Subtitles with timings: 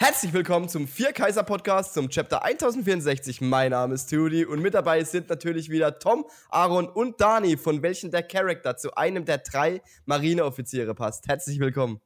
[0.00, 3.40] Herzlich willkommen zum Vier Kaiser Podcast zum Chapter 1064.
[3.40, 7.82] Mein Name ist Tudi und mit dabei sind natürlich wieder Tom, Aaron und Dani, von
[7.82, 11.26] welchen der Charakter zu einem der drei Marineoffiziere passt.
[11.26, 12.00] Herzlich willkommen.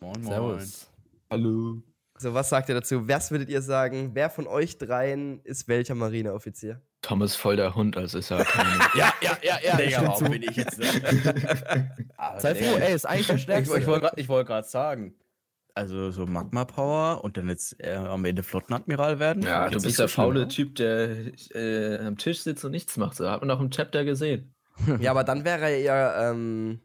[0.00, 0.24] Moin, moin.
[0.34, 0.90] Servus.
[1.30, 1.82] Hallo.
[2.18, 3.08] So, was sagt ihr dazu?
[3.08, 4.10] Was würdet ihr sagen?
[4.12, 6.82] Wer von euch dreien ist welcher Marineoffizier?
[7.00, 8.68] Tom ist voll der Hund, also ist er keine.
[8.94, 9.76] Ja, ja, ja, ja.
[9.76, 10.76] Digga, ich warum bin ich jetzt.
[12.38, 13.78] Sei froh, ey, ist eigentlich der Ich, Stärkste.
[13.78, 15.14] ich wollte gerade wollt sagen.
[15.78, 19.44] Also so Magma Power und dann jetzt äh, am Ende Flottenadmiral werden.
[19.44, 20.48] Ja, du bist der faule oder?
[20.48, 21.08] Typ, der
[21.54, 23.14] äh, am Tisch sitzt und nichts macht.
[23.16, 24.54] So hat man auch im Chapter gesehen.
[25.00, 26.80] ja, aber dann wäre er eher, ähm,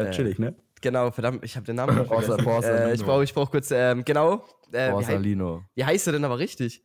[0.00, 0.54] Ja, chillig, ne?
[0.80, 2.44] genau, verdammt, ich habe den Namen Borsa- vergessen.
[2.44, 2.88] Borsalino.
[2.88, 4.44] äh, Ich brauche ich brauch kurz, ähm, genau.
[4.72, 5.64] Äh, wie, hei Borsalino.
[5.74, 6.82] wie heißt er denn aber richtig?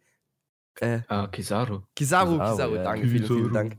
[0.82, 1.82] Äh, Ah, Kizaru.
[1.96, 2.84] Kizaru, Kizaru, Kizaru, ja.
[2.84, 3.54] danke, vielen, vielen.
[3.54, 3.78] Dank.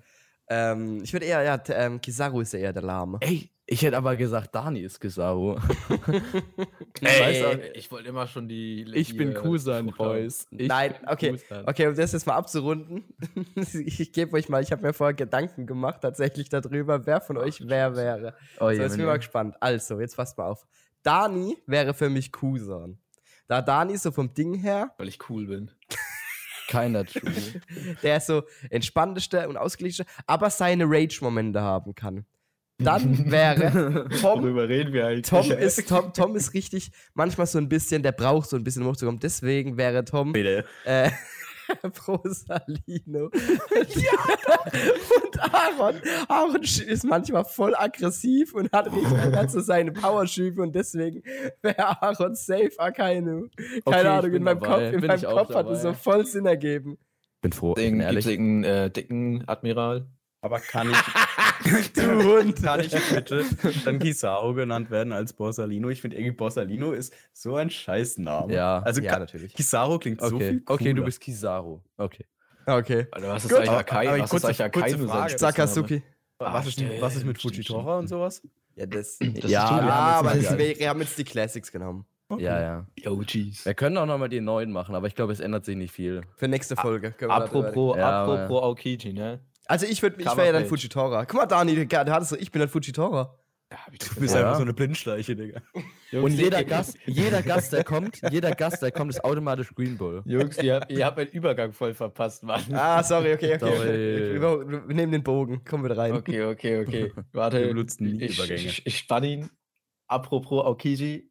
[0.48, 3.18] Ähm, ich würde eher, ja, ähm, Kizaru ist ja eher der Lahme.
[3.20, 5.58] Ey, ich hätte aber gesagt, Dani ist Kizaru.
[7.02, 8.90] Ey, ich wollte immer schon die.
[8.94, 9.88] Ich bin Kusan.
[9.88, 10.46] Boys.
[10.50, 11.68] Ich Nein, okay, Kusan.
[11.68, 13.04] Okay, um das jetzt mal abzurunden,
[13.74, 17.60] ich gebe euch mal, ich habe mir vorher Gedanken gemacht, tatsächlich darüber, wer von euch
[17.68, 18.34] wer wäre.
[18.58, 19.54] Oh, So, je, jetzt bin ich mal gespannt.
[19.60, 20.66] Also, jetzt passt mal auf.
[21.02, 22.98] Dani wäre für mich Kusan.
[23.48, 25.70] Da Dani so vom Ding her, Weil ich cool bin.
[26.68, 27.32] Keiner true.
[28.02, 32.24] der so entspannteste und ausgeglichene, aber seine Rage-Momente haben kann.
[32.78, 35.26] Dann wäre Tom Worüber reden wir eigentlich?
[35.26, 38.82] Tom ist, Tom, Tom ist richtig, manchmal so ein bisschen, der braucht so ein bisschen
[38.84, 39.18] um hochzukommen.
[39.20, 40.64] Deswegen wäre Tom Bitte.
[40.84, 41.10] äh,
[41.92, 43.26] Prosalino.
[45.22, 45.96] und Aaron.
[46.28, 51.22] Aaron ist manchmal voll aggressiv und hat richtig hat so seine Powerschübe und deswegen
[51.62, 53.48] wäre Aaron safe Akainu.
[53.84, 54.66] Keine Okay, Ahnung, in meinem dabei.
[54.66, 55.98] Kopf, in Bin meinem Kopf hat es so dabei.
[55.98, 56.96] voll Sinn ergeben.
[57.42, 58.26] bin froh, ich Den ehrlich.
[58.28, 60.06] einen äh, dicken Admiral.
[60.40, 62.62] Aber kann ich, Du Hund.
[62.62, 63.44] kann ich bitte
[63.84, 65.88] dann Kizaru genannt werden als Borsalino?
[65.90, 68.54] Ich finde irgendwie Borsalino ist so ein Scheißname.
[68.54, 68.78] Ja.
[68.80, 69.52] Also Ja, natürlich.
[69.54, 71.04] Kizaru klingt so Okay, viel okay, du cooler.
[71.06, 71.80] bist Kizaru.
[71.96, 72.24] Okay.
[72.66, 73.06] Okay.
[73.10, 73.58] Alter, was ist Gut.
[73.58, 74.08] eigentlich Aber- Akai?
[74.08, 75.08] aber Was ist kurze- eigentlich kurze Akainu?
[75.08, 75.38] Frage.
[75.38, 76.02] Sakazuki.
[76.38, 77.98] Was ist, stimmt, was ist mit stimmt, Fujitora stimmt.
[77.98, 78.42] und sowas?
[78.76, 79.18] Ja, das.
[79.18, 79.84] Das ja, ist Ja, Julia.
[79.86, 82.04] wir aber das, wir haben jetzt die Classics genommen.
[82.38, 82.86] Ja, ja.
[82.96, 83.64] Yo, jeez.
[83.64, 86.20] Wir können auch nochmal die neuen machen, aber ich glaube, es ändert sich nicht viel.
[86.36, 87.10] Für nächste Folge.
[87.12, 87.34] können wir.
[87.36, 89.40] Apropos, Ja, apropos Aokiji, ne?
[89.68, 90.66] Also ich würde, ich wäre ja dann.
[90.66, 91.24] Fujitora.
[91.26, 93.38] Guck mal, Dani, der hat es so, ich bin dann Fujitora.
[93.70, 93.76] Ja,
[94.14, 94.40] Du bist Ja.
[94.40, 95.60] einfach so eine Blindschleiche, Digga.
[96.12, 100.22] Und jeder Gast, jeder Gast, der kommt, jeder Gast, der kommt, ist automatisch Green Bull.
[100.24, 102.62] Jungs, ihr habt, ihr habt meinen Übergang voll verpasst, Mann.
[102.72, 103.76] Ah, sorry, okay, okay.
[103.76, 104.40] Sorry.
[104.40, 105.62] Wir, wir nehmen den Bogen.
[105.66, 106.12] Kommen wir rein.
[106.14, 107.12] Okay, okay, okay.
[107.32, 107.60] Warte.
[107.60, 108.60] Wir benutzen nie ich, Übergänge.
[108.70, 109.50] ich, ich spann ihn.
[110.06, 111.30] Apropos Aokiji.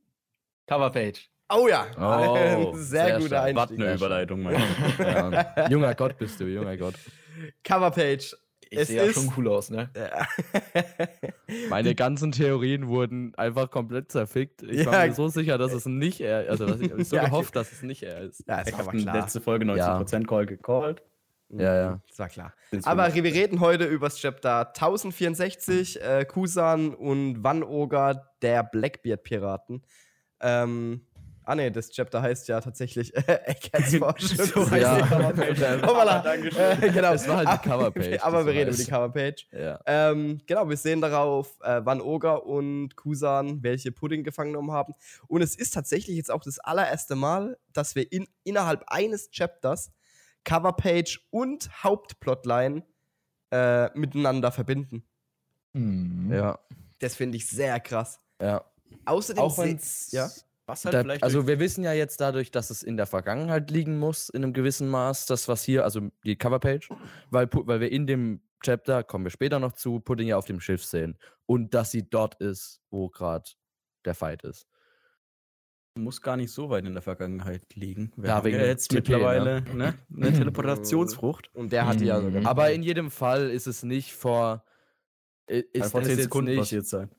[0.68, 1.28] Coverpage.
[1.50, 1.88] Oh ja.
[1.98, 3.56] Oh, sehr, sehr guter stark.
[3.56, 3.86] Was Einstieg.
[3.88, 4.62] eine Überleitung, mein
[5.00, 5.70] Ja.
[5.70, 6.94] Junger Gott bist du, junger Gott.
[7.64, 8.36] Coverpage.
[8.70, 9.90] Ich Es sehe ja ist- schon cool aus, ne?
[9.96, 10.28] Ja.
[11.70, 14.62] Meine ganzen Theorien wurden einfach komplett zerfickt.
[14.64, 14.92] Ich Ja.
[14.92, 17.56] war mir so sicher, dass es nicht er also dass ich hab so Ja, gehofft,
[17.56, 18.44] dass es nicht er ist.
[18.48, 19.16] ja, es Ich war habe klar.
[19.16, 21.02] letzte Folge 19% Call gecallt.
[21.50, 22.02] Ja, ja.
[22.10, 22.54] Das war klar.
[22.72, 29.82] Jetzt Aber wir reden heute über das Chapter 1064, äh, Kusan und Vanoga der Blackbeard-Piraten.
[30.42, 31.07] Ähm,
[31.48, 34.46] ah ne, das Chapter heißt ja tatsächlich äh, Eckharts Forschung.
[34.46, 34.98] So heißt Ja.
[35.02, 35.82] die Coverpage.
[35.82, 36.20] Hoppala.
[36.24, 36.84] Dankeschön.
[36.84, 37.14] Äh, genau.
[37.14, 39.48] Es war halt die Coverpage, Aber das wir reden über die Coverpage.
[39.52, 39.80] Ja.
[39.86, 44.94] Ähm, genau, wir sehen darauf äh, Van Oga und Kusan, welche Pudding gefangen genommen haben.
[45.28, 49.92] Und es ist tatsächlich jetzt auch das allererste Mal, dass wir in, innerhalb eines Chapters
[50.44, 52.84] Coverpage und Hauptplotline
[53.52, 55.04] äh, miteinander verbinden.
[55.74, 56.32] Hm.
[56.32, 56.60] Ja.
[57.00, 58.20] Das finde ich sehr krass.
[58.42, 58.64] Ja.
[59.06, 60.12] Außerdem Auch se- wenn's.
[60.12, 60.30] ja.
[60.68, 63.72] Was halt Da, vielleicht also wir wissen ja jetzt dadurch, dass es in der Vergangenheit
[63.72, 66.90] liegen muss, in einem gewissen Maß, das was hier, also die Coverpage,
[67.32, 70.60] weil, weil wir in dem Chapter, kommen wir später noch zu, Pudding ja auf dem
[70.60, 71.18] Schiff sehen.
[71.46, 73.50] Und dass sie dort ist, wo gerade
[74.04, 74.68] der Fight ist.
[75.96, 78.12] muss gar nicht so weit in der Vergangenheit liegen.
[78.18, 79.98] Wir Ja, haben wegen ja jetzt TP, mittlerweile ne?
[80.16, 81.50] eine Teleportationsfrucht.
[81.54, 82.46] Und der hat die ja sogar.
[82.46, 84.66] Aber in jedem Fall ist es nicht vor.
[85.48, 87.10] Ist vor es 10 jetzt Sekunden nicht, passiert sein.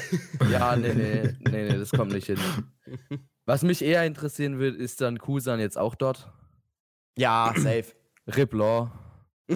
[0.50, 2.38] Ja, nee, nee, nee, nee, das kommt nicht hin.
[3.44, 6.30] Was mich eher interessieren wird, ist dann Kusan jetzt auch dort?
[7.16, 7.86] ja, safe.
[8.36, 8.90] Rip Law.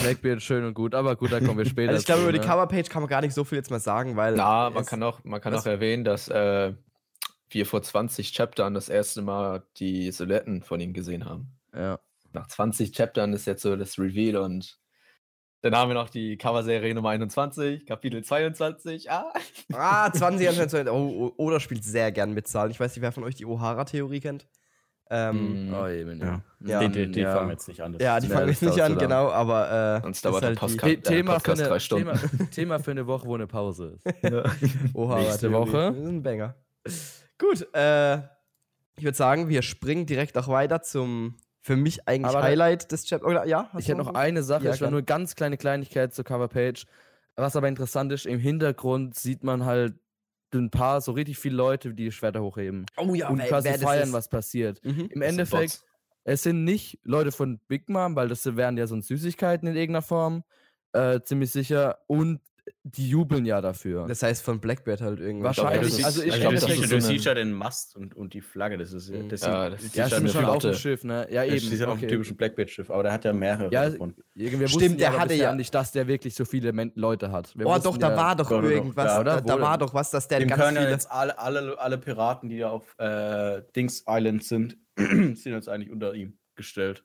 [0.00, 2.40] Blackbeard schön und gut, aber gut, da kommen wir später Also ich glaube, über die
[2.40, 2.44] ne?
[2.44, 4.34] Coverpage kann man gar nicht so viel jetzt mal sagen, weil.
[4.34, 6.72] Na, man kann auch, man kann auch erwähnen, dass äh,
[7.50, 11.52] wir vor 20 Chaptern das erste Mal die Silhouetten von ihm gesehen haben.
[11.72, 12.00] Ja.
[12.32, 14.80] Nach 20 Chaptern ist jetzt so das Reveal und
[15.62, 19.10] dann haben wir noch die Coverserie Nummer 21, Kapitel 22.
[19.10, 19.32] Ah,
[19.72, 20.88] Ah, 20 anscheinend.
[20.90, 22.70] Oh, oh, Oda spielt sehr gern mit Zahlen.
[22.70, 24.46] Ich weiß nicht, wer von euch die Ohara-Theorie kennt.
[25.10, 25.74] Ähm, Mm.
[25.74, 26.42] Oh, eben, Ja.
[26.60, 26.80] Ja.
[26.80, 27.34] die die, die Ja.
[27.34, 27.96] fangen jetzt nicht an.
[27.98, 29.96] ja, die Ja, fangen jetzt nicht an, genau, aber.
[29.96, 32.04] Äh, Sonst ist dauert der halt Podcast- Thema, für Podcast eine, drei Stunden.
[32.12, 34.06] Thema, Thema für eine Woche, wo eine Pause ist.
[34.94, 35.92] Ohara Nächste Woche.
[35.92, 36.54] Das ist ein Banger.
[37.38, 38.18] Gut, äh,
[38.98, 41.36] ich würde sagen, wir springen direkt auch weiter zum
[41.68, 43.28] für mich eigentlich Aber Highlight des Chapters.
[43.28, 43.70] Oder ja?
[43.78, 46.86] Ich hätte noch eine Sache, Ja, es war nur eine ganz kleine Kleinigkeit zur Coverpage.
[47.36, 49.94] Was aber interessant ist, im Hintergrund sieht man halt
[50.54, 53.68] ein paar, so richtig viele Leute, die die Schwerter hochheben Oh ja, und wer- quasi
[53.68, 54.82] wer das feiern, was passiert.
[54.82, 54.92] Mhm.
[54.92, 55.84] Im Das sind Endeffekt,
[56.24, 60.00] es sind nicht Leute von Big Mom, weil das wären ja so Süßigkeiten in irgendeiner
[60.02, 60.44] Form,
[60.94, 61.98] äh, ziemlich sicher.
[62.06, 62.40] Und
[62.84, 64.06] die jubeln ja dafür.
[64.06, 65.44] Das heißt von Blackbeard halt irgendwie.
[65.44, 65.80] Wahrscheinlich.
[65.90, 68.14] das ist- also ich ich glaube, das das ist du siehst ja den Mast und,
[68.14, 68.78] und die Flagge.
[68.78, 69.28] Das ist Mhm.
[69.28, 70.74] das Ja, sind- das- das ja, ist eine schon auf dem Flotte.
[70.78, 71.26] Schiff, ne?
[71.30, 71.72] Ja, Das eben.
[71.72, 72.06] ist ja auf dem okay.
[72.08, 74.14] typischen Blackbeard-Schiff, aber der hat ja mehrere Ja, davon.
[74.34, 77.56] Irgendwie Stimmt, der hatte ja- nicht, dass der wirklich so viele Men Leute hat.
[77.58, 79.04] Wir Oh, doch, da ja- war doch Doch, doch, doch, irgendwas.
[79.06, 79.40] ja, da, oder?
[79.42, 80.92] da war doch was, dass der Dem ganz können ja viele.
[80.92, 85.90] jetzt alle, alle, alle Piraten, die da auf äh, Dings Island sind, sind jetzt eigentlich
[85.90, 87.04] unter ihm gestellt.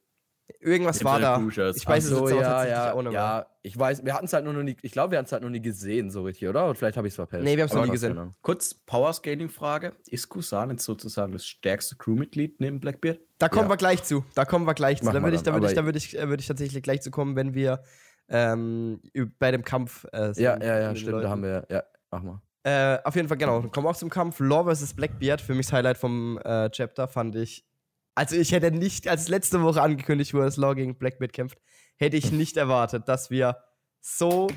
[0.59, 1.37] Irgendwas war da.
[1.37, 1.77] Cruisers.
[1.77, 3.21] Ich weiß es so, jetzt ja, ja, auch nicht mehr.
[3.21, 3.45] ja.
[3.61, 5.41] Ich weiß, wir hatten es halt nur noch nie, ich glaube, wir hatten es halt
[5.43, 6.65] noch nie gesehen, so richtig, oder?
[6.67, 7.43] Und vielleicht habe ich es verpasst.
[7.43, 8.15] Nee, wir haben's noch Aber nie gesehen.
[8.15, 8.33] ne?
[8.41, 9.93] Kurz Powerscaling-Frage.
[10.07, 13.19] Ist Kusan jetzt sozusagen das stärkste Crewmitglied neben Blackbeard?
[13.37, 13.69] Da kommen Ja.
[13.71, 14.25] wir gleich zu.
[14.35, 15.05] Da kommen wir gleich zu.
[15.05, 16.83] Machen Da würde ich, da dann, würde ich, da würde ich, äh, würde ich tatsächlich
[16.83, 17.81] gleich zu kommen, wenn wir
[18.29, 19.01] ähm,
[19.39, 21.23] bei dem Kampf äh, sind Ja, ja, ja, stimmt, Leuten.
[21.23, 22.41] da haben wir, ja, mach mal.
[22.65, 23.61] Äh, auf jeden Fall, genau.
[23.61, 24.39] Kommen wir auch zum Kampf.
[24.39, 24.93] Law vs.
[24.93, 25.41] Blackbeard.
[25.41, 27.65] Für mich das Highlight vom äh, Chapter fand ich.
[28.15, 31.57] Also, ich hätte nicht, als letzte Woche angekündigt wurde, dass Law gegen Blackbeard kämpft,
[31.97, 33.57] hätte ich nicht erwartet, dass wir
[34.01, 34.47] so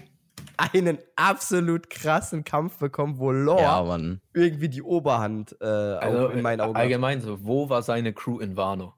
[0.59, 3.99] einen absolut krassen Kampf bekommen, wo Law Ja,
[4.35, 6.83] irgendwie die Oberhand äh, Also in meinen Augen hat.
[6.83, 8.95] allgemein so, wo war seine Crew in Wano?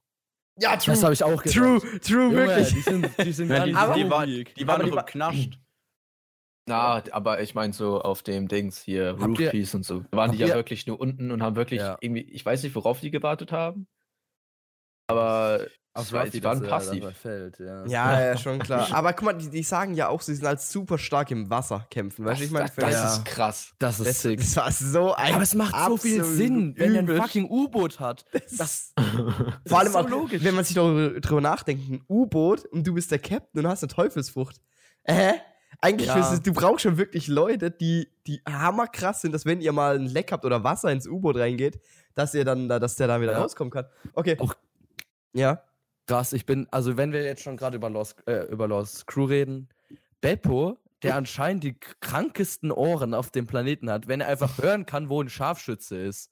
[0.61, 0.94] Ja, true.
[0.94, 1.56] Das habe ich auch gedacht.
[1.56, 2.75] True, true, Junge, wirklich.
[2.75, 4.54] Die sind, die sind Ja, die, ganz aber- die, war, ruhig.
[4.58, 5.58] die waren im Knascht.
[6.66, 10.04] Na, aber ich meine so auf dem Dings hier, Roofies und so.
[10.11, 11.96] Waren die ja wirklich nur unten und haben wirklich Ja.
[12.00, 13.87] irgendwie, ich weiß nicht, worauf die gewartet haben.
[15.08, 15.60] Aber
[15.94, 17.05] Auf weiß, die waren er- passiv.
[17.20, 17.84] fällt, ja.
[17.87, 18.88] Ja, ja, schon klar.
[18.93, 21.87] Aber guck mal, die, die sagen ja auch, sie sind halt super stark im Wasser
[21.90, 22.25] kämpfen.
[22.25, 23.08] Weißt du, ich meine, das, Ja.
[23.14, 23.72] ist krass.
[23.78, 24.38] Das ist das, sick.
[24.38, 25.34] das war so ein.
[25.34, 28.26] aber es macht so viel Sinn, wenn er ein fucking U-Boot hat.
[28.56, 29.02] Das, Das
[29.66, 30.44] vor allem ist so auch, logisch.
[30.44, 33.88] wenn man sich darüber nachdenkt, ein U-Boot und du bist der Captain und hast eine
[33.93, 34.56] Teufelsfrucht.
[35.04, 35.32] Äh?
[35.81, 36.34] Eigentlich, Ja.
[36.37, 40.06] du, du brauchst schon wirklich Leute, die, die hammerkrass sind, dass wenn ihr mal ein
[40.06, 41.81] Leck habt oder Wasser ins U-Boot reingeht,
[42.14, 43.38] dass ihr dann, da- dass der da wieder Ja.
[43.38, 43.87] rauskommen kann.
[44.12, 44.37] Okay.
[44.40, 44.54] Auch-
[45.32, 45.62] ja.
[46.06, 49.25] Krass, ich bin, also wenn wir jetzt schon gerade über Lost, äh, über Lost Crew
[49.26, 49.69] reden,
[50.22, 55.10] Beppo, der anscheinend die krankesten Ohren auf dem Planeten hat, wenn er einfach hören kann,
[55.10, 56.30] wo ein Scharfschütze ist.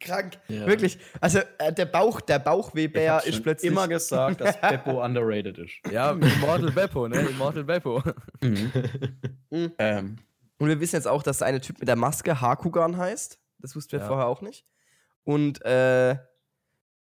[0.00, 0.38] Krank.
[0.48, 0.66] Ja.
[0.66, 0.98] Wirklich.
[1.20, 3.70] Also äh, der Bauch, der Bauchwehbär Ich hab ist schon plötzlich.
[3.70, 5.74] immer gesagt, dass Beppo underrated ist.
[5.90, 7.20] Ja, Immortal Beppo, ne?
[7.20, 8.02] Immortal Beppo.
[9.50, 10.16] ähm,
[10.58, 13.38] Und wir wissen jetzt auch, dass der eine Typ mit der Maske Hakugan heißt.
[13.58, 14.06] Das wussten wir Ja.
[14.08, 14.66] vorher auch nicht.
[15.24, 16.16] Und äh,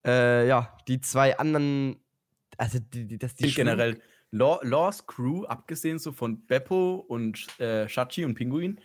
[0.07, 1.97] äh, ja, die zwei anderen,
[2.57, 4.01] also die, die, das die die generell
[4.33, 8.81] Law, Laws Crew, abgesehen so von Beppo und äh, Shachi und Pinguin,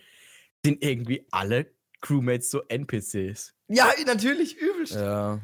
[0.64, 1.66] sind irgendwie alle
[2.00, 3.54] Crewmates so NPCs.
[3.68, 4.94] Ja, natürlich, übelst.
[4.94, 5.40] ja.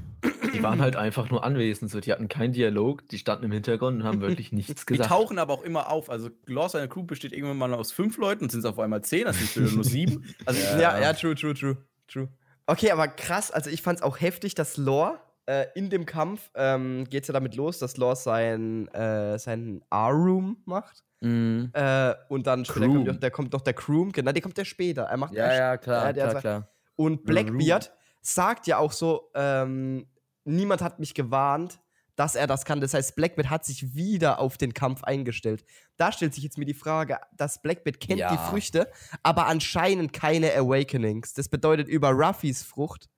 [0.54, 1.98] Die waren halt einfach nur anwesend, so.
[1.98, 5.08] die hatten keinen Dialog, die standen im Hintergrund und haben wirklich nichts Die gesagt.
[5.08, 6.10] tauchen aber auch immer auf.
[6.10, 9.24] Also Laws seine Crew besteht irgendwann mal aus fünf Leuten, sind es auf einmal zehn,
[9.24, 10.24] das sind nur sieben.
[10.46, 11.76] Also Ja, ja, true, true, true,
[12.06, 12.28] true.
[12.66, 17.04] Okay, aber krass, also ich fand's auch heftig, dass Lore äh, in dem Kampf ähm,
[17.10, 21.04] geht's ja damit los, dass Lore sein, äh, seinen R-Room macht.
[21.20, 21.70] Mhm.
[21.72, 23.06] Äh, und dann später Croom.
[23.06, 25.02] kommt, der kommt noch der Croom, genau, der kommt der später.
[25.04, 26.68] Er macht Ja, ja, klar, Ja, der klar, klar.
[26.96, 30.06] Und Blackbeard sagt ja auch so, ähm,
[30.44, 31.80] niemand hat mich gewarnt,
[32.16, 32.80] dass er das kann.
[32.80, 35.64] Das heißt, Blackbeard hat sich wieder auf den Kampf eingestellt.
[35.96, 38.30] Da stellt sich jetzt mir die Frage, dass Blackbeard kennt Ja.
[38.30, 38.90] die Früchte,
[39.22, 41.32] aber anscheinend keine Awakenings.
[41.34, 43.08] Das bedeutet, über Ruffys Frucht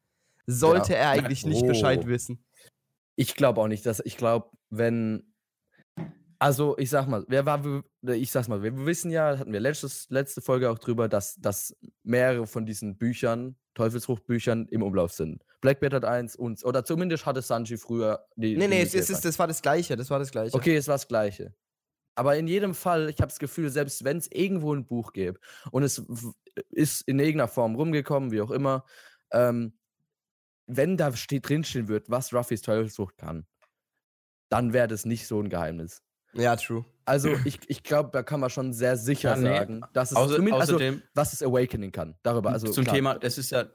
[0.46, 0.98] sollte Ja.
[0.98, 1.66] er eigentlich nicht Oh.
[1.68, 2.44] Bescheid wissen.
[3.16, 5.32] Ich glaube auch nicht, dass ich glaube, wenn
[6.40, 7.62] also ich sag mal, wer war
[8.02, 11.74] ich sag's mal, wir wissen ja, hatten wir letztes, letzte Folge auch drüber, dass, dass
[12.02, 15.42] mehrere von diesen Büchern, Teufelsfruchtbüchern im Umlauf sind.
[15.62, 19.24] Blackbeard hat eins und oder zumindest hatte Sanji früher die Nee, nee, es, Mittel- ist,
[19.24, 19.96] das war das Gleiche.
[19.96, 20.54] Das war das Gleiche.
[20.54, 21.54] Okay, es war das Gleiche.
[22.16, 25.40] Aber in jedem Fall, ich habe das Gefühl, selbst wenn es irgendwo ein Buch gäbe
[25.70, 26.02] und es
[26.70, 28.84] ist in irgendeiner Form rumgekommen, wie auch immer,
[29.32, 29.78] ähm,
[30.66, 33.46] wenn da steht, drinstehen wird, was Ruffys Teufelsfrucht kann,
[34.48, 36.02] dann wäre das nicht so ein Geheimnis.
[36.32, 36.84] Ja, true.
[37.04, 39.56] Also ich, ich glaube, da kann man schon sehr sicher Ja, nee.
[39.56, 42.14] sagen, dass es Außer, zumindest, also, außerdem was es Awakening kann.
[42.22, 42.96] Darüber, also zum klar.
[42.96, 43.66] Thema, das ist ja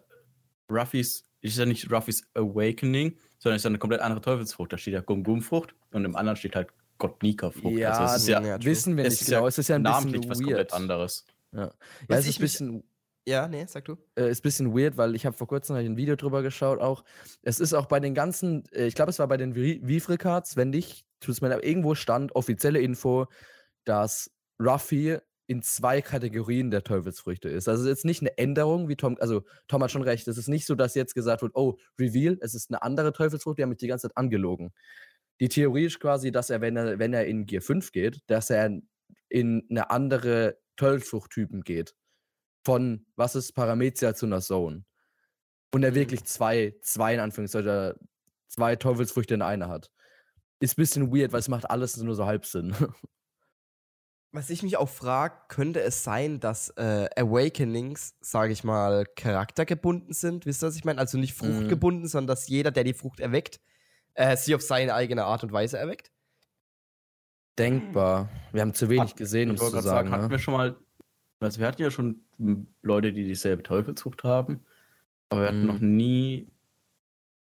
[0.70, 4.74] Ruffys, ist ja nicht Ruffys Awakening, sondern ist ja eine komplett andere Teufelsfrucht.
[4.74, 7.78] Da steht ja Gum-Gum-Frucht und im anderen steht halt Gott-Nika-Frucht.
[7.78, 8.66] Ja, also es ist ja, ja, true.
[8.66, 9.42] wissen wir es nicht ist genau.
[9.44, 10.48] ja es ist ja ein bisschen was weird.
[10.48, 11.26] komplett anderes.
[11.54, 11.72] Ja, ja
[12.10, 12.84] es ist ein mich- bisschen
[13.28, 13.98] Ja, nee, sag du.
[14.16, 17.04] äh, ist ein bisschen weird, weil ich habe vor kurzem ein Video drüber geschaut auch.
[17.42, 20.70] Es ist auch bei den ganzen, äh, ich glaube, es war bei den Vifre-Cards, wenn
[20.72, 23.28] nicht, tut es mir irgendwo stand offizielle Info,
[23.86, 27.68] dass Ruffy in zwei Kategorien der Teufelsfrüchte ist.
[27.68, 30.38] Also es ist jetzt nicht eine Änderung, wie Tom, also Tom hat schon recht, es
[30.38, 33.64] ist nicht so, dass jetzt gesagt wird, oh, Reveal, es ist eine andere Teufelsfrucht, die
[33.64, 34.72] haben mich die ganze Zeit angelogen.
[35.40, 38.52] Die Theorie ist quasi, dass er, wenn er, wenn er in Gear 5 geht, dass
[38.52, 38.80] er
[39.30, 41.96] in eine andere Teufelsfruchttypen geht.
[42.70, 44.84] Von, was ist Paramezia zu einer Zone.
[45.74, 45.96] Und er Mhm.
[45.96, 47.96] wirklich zwei, zwei in Anführungszeichen,
[48.48, 49.90] zwei Teufelsfrüchte in einer hat.
[50.60, 52.76] Ist ein bisschen weird, weil es macht alles nur so halb Sinn.
[54.32, 60.14] Was ich mich auch frage, könnte es sein, dass äh, Awakenings, sage ich mal, charaktergebunden
[60.14, 60.46] sind?
[60.46, 61.00] Wisst ihr, was ich meine?
[61.00, 61.48] Also nicht Mhm.
[61.56, 63.60] fruchtgebunden, sondern dass jeder, der die Frucht erweckt,
[64.14, 66.12] äh, sie auf seine eigene Art und Weise erweckt?
[67.58, 68.30] Denkbar.
[68.52, 70.12] Wir haben zu wenig Hat- gesehen, um zu sagen, sagen.
[70.12, 70.30] hatten ne?
[70.30, 70.78] wir schon mal,
[71.40, 72.22] also wir hatten ja schon
[72.82, 74.62] Leute, die dieselbe Teufelsfrucht haben,
[75.30, 75.68] aber wir hatten Mhm.
[75.68, 76.48] noch nie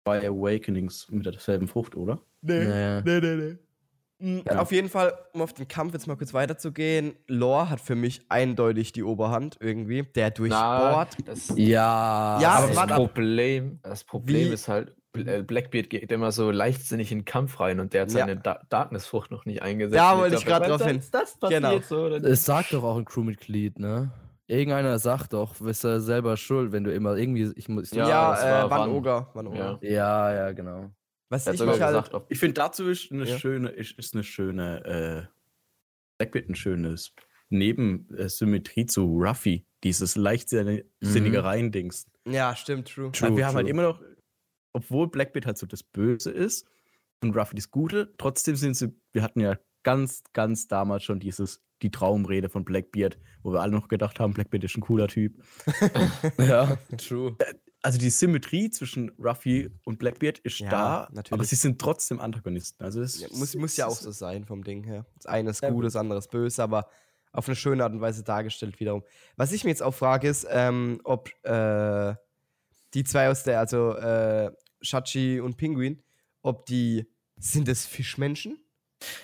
[0.05, 2.21] zwei Awakenings mit derselben Frucht, oder?
[2.43, 3.03] Naja.
[3.03, 3.57] nee, nee, nee.
[4.19, 4.61] Mhm, Ja.
[4.61, 8.23] Auf jeden Fall, um auf den Kampf jetzt mal kurz weiterzugehen, Lore hat für mich
[8.31, 10.05] eindeutig die Oberhand irgendwie.
[10.15, 11.17] Der durchbohrt.
[11.27, 16.33] das, Ja, Ja, das aber warte- Problem, das Problem Wie- ist halt, Blackbeard geht immer
[16.33, 18.21] so leichtsinnig in den Kampf rein und der hat Ja.
[18.21, 19.99] seine Da Darkness-Frucht noch nicht eingesetzt.
[19.99, 20.97] Da wollte ich grad wenn drauf hin.
[20.97, 21.81] das- Das passiert Genau.
[21.81, 22.07] so.
[22.09, 24.11] Es sagt doch auch ein Crewmitglied, ne?
[24.49, 27.53] Irgendeiner sagt doch, bist du selber schuld, wenn du immer irgendwie.
[27.57, 27.91] Ich muss.
[27.91, 29.31] Ja, Ja, das äh, war Van Oger.
[29.35, 29.79] Van Oger.
[29.83, 29.91] Ja.
[29.91, 30.91] ja, ja, genau.
[31.29, 32.09] Was ich mich halt.
[32.29, 33.37] Ich finde, dazu ist eine Ja.
[33.39, 35.27] schöne, ist, ist eine schöne, äh,
[36.19, 37.13] Blackbeard ein schönes
[37.51, 41.37] Nebensymmetrie zu Ruffy, dieses leichtsinnige Mhm.
[41.37, 42.07] Reindings.
[42.29, 43.11] ja, stimmt, true.
[43.21, 43.71] Weil wir haben halt true.
[43.71, 44.01] immer noch,
[44.77, 46.67] obwohl Blackbeard halt so das Böse ist
[47.23, 51.63] und Ruffy das Gute, trotzdem sind sie, wir hatten ja ganz, ganz damals schon dieses,
[51.81, 55.43] die Traumrede von Blackbeard, wo wir alle noch gedacht haben, Blackbeard ist ein cooler Typ.
[56.39, 57.37] Ja, true.
[57.83, 61.49] Also die Symmetrie zwischen Ruffy und Blackbeard ist Ja, da, aber natürlich.
[61.49, 62.85] sie sind trotzdem Antagonisten.
[62.85, 65.07] Also das Ja, muss, muss ja auch so sein vom Ding her.
[65.15, 66.91] Das eine ist gut, das andere ist böse, aber
[67.33, 69.05] auf eine schöne Art und Weise dargestellt wiederum.
[69.37, 72.15] Was ich mir jetzt auch frage, ist, ähm, ob äh,
[72.95, 74.51] die zwei aus der, also äh,
[74.87, 76.03] Shachi und Pinguin,
[76.43, 77.07] ob die,
[77.39, 78.59] sind das Fischmenschen?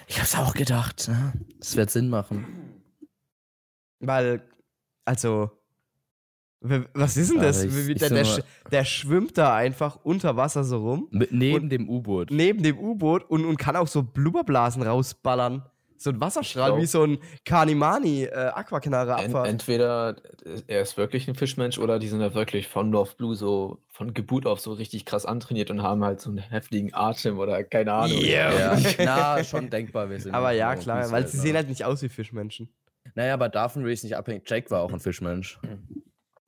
[0.07, 1.09] Ich hab's auch gedacht.
[1.09, 1.33] Ne?
[1.59, 2.83] Das wird Sinn machen.
[4.01, 4.47] Weil,
[5.05, 5.51] also,
[6.61, 7.63] was ist denn das?
[7.65, 11.71] ich- ich der, der, der schwimmt da einfach unter Wasser so rum, Mit, neben Und-
[11.71, 12.31] dem U-Boot.
[12.31, 15.65] neben dem U-Boot und, und kann auch so Blubberblasen rausballern.
[16.03, 19.47] So ein Wasserstrahl, glaub- wie so ein Kanimani äh, Aquakanare en, Abfahrt.
[19.49, 20.17] entweder
[20.67, 24.13] er ist wirklich ein Fischmensch oder die sind ja wirklich von Love Blue so von
[24.13, 27.93] Geburt auf so richtig krass antrainiert und haben halt so einen heftigen Atem oder keine
[27.93, 28.19] Ahnung.
[28.19, 30.11] Ja, na, schon denkbar.
[30.11, 32.75] Wir sind Aber ja, klar, weil sie sehen halt nicht aus wie Fischmenschen.
[33.15, 34.43] Naja, aber davon will ich nicht abhängig.
[34.49, 35.61] Jake war auch ein Fischmensch.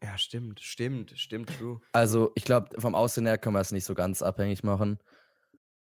[0.02, 1.80] Ja, stimmt, stimmt, stimmt, true.
[1.92, 4.98] Also, ich glaube, vom Aussehen her kann man es nicht so ganz abhängig machen.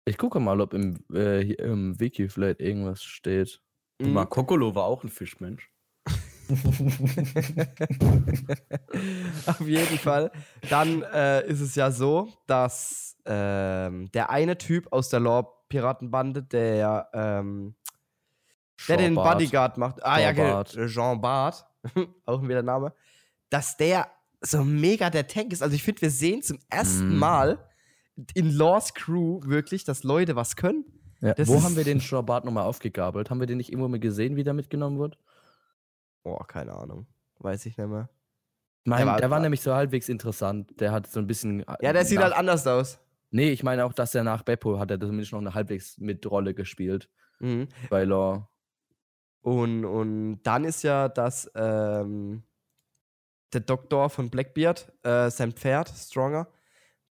[0.05, 3.61] Ich gucke mal, ob im, äh, hier im Wiki vielleicht irgendwas steht.
[4.01, 4.15] Mhm.
[4.15, 5.71] Makokolo war auch ein Fischmensch.
[9.47, 10.33] Auf jeden Fall.
[10.69, 17.09] Dann äh, ist es ja so, dass ähm, der eine Typ aus der Lore-Piratenbande, der,
[17.13, 17.75] ähm,
[18.89, 19.39] der den Bart.
[19.39, 20.79] Bodyguard macht, ah ja, Jean genau, Bart.
[20.89, 21.67] Jean Bart,
[22.27, 22.93] auch wieder Name,
[23.49, 24.09] dass der
[24.41, 25.63] so mega der Tank ist.
[25.63, 27.19] Also ich finde, wir sehen zum ersten Mm.
[27.19, 27.70] Mal
[28.35, 30.85] in Lores Crew wirklich, dass Leute was können.
[31.21, 31.35] Ja.
[31.47, 33.29] Wo haben wir den Schaubat nochmal aufgegabelt?
[33.31, 35.19] Haben wir den nicht irgendwo mal gesehen, wie der mitgenommen wird?
[36.23, 37.07] Boah, keine Ahnung.
[37.39, 38.09] Weiß ich nicht mehr.
[38.85, 40.81] Mein, war- der war nämlich so halbwegs interessant.
[40.81, 41.61] Der hat so ein bisschen.
[41.61, 42.99] äh, Ja, der sieht halt anders aus.
[43.31, 46.29] Nee, ich meine auch, dass der nach Beppo hat er zumindest noch eine halbwegs mit
[46.31, 47.09] Rolle gespielt
[47.41, 47.69] Mhm.
[47.91, 48.49] bei Law.
[49.43, 52.43] Und, und dann ist ja das ähm,
[53.53, 56.49] der Doktor von Blackbeard, äh, sein Pferd, Stronger,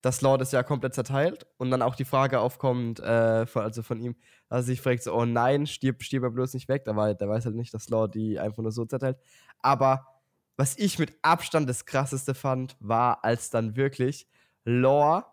[0.01, 3.83] das Lord ist ja komplett zerteilt und dann auch die Frage aufkommt, äh, von, also
[3.83, 4.15] von ihm,
[4.47, 6.85] dass er sich fragt, so, oh nein, stirb, stirb er bloß nicht weg.
[6.85, 9.17] Der, war, der weiß halt nicht, dass Lord die einfach nur so zerteilt.
[9.61, 10.05] Aber
[10.55, 14.27] was ich mit Abstand das krasseste fand, war, als dann wirklich
[14.65, 15.25] Lore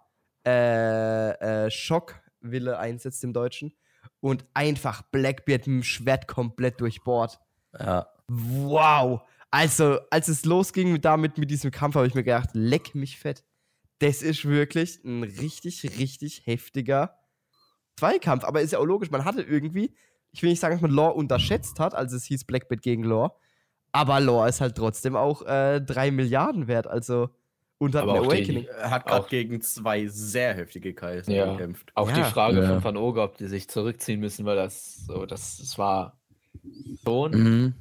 [0.47, 1.31] äh,
[1.67, 3.73] äh, Schockwille einsetzt im Deutschen
[4.21, 7.39] und einfach Blackbeard mit dem Schwert komplett durchbohrt.
[7.79, 8.09] Ja.
[8.29, 9.23] Wow!
[9.51, 13.19] Also, als es losging mit, damit mit diesem Kampf, habe ich mir gedacht, leck mich
[13.19, 13.45] fett.
[13.99, 17.17] Das ist wirklich ein richtig, richtig heftiger
[17.99, 18.45] Zweikampf.
[18.45, 19.95] Aber ist ja auch logisch, man hatte irgendwie,
[20.33, 23.33] ich will nicht sagen, dass man Lore unterschätzt hat, als es hieß Blackbeard gegen Lore.
[23.93, 27.31] Aber Lore ist halt trotzdem auch äh, 3 Milliarden wert, also
[27.79, 28.65] und hat Aber die- Awakening.
[28.67, 31.53] Er hat Auch- gegen zwei sehr heftige KS Ja.
[31.53, 31.91] gekämpft.
[31.95, 32.17] Auch Ja.
[32.17, 32.69] die Frage Ja.
[32.69, 36.19] von Van Oger, ob die sich zurückziehen müssen, weil das so, das, das war
[37.05, 37.75] schon Mhm.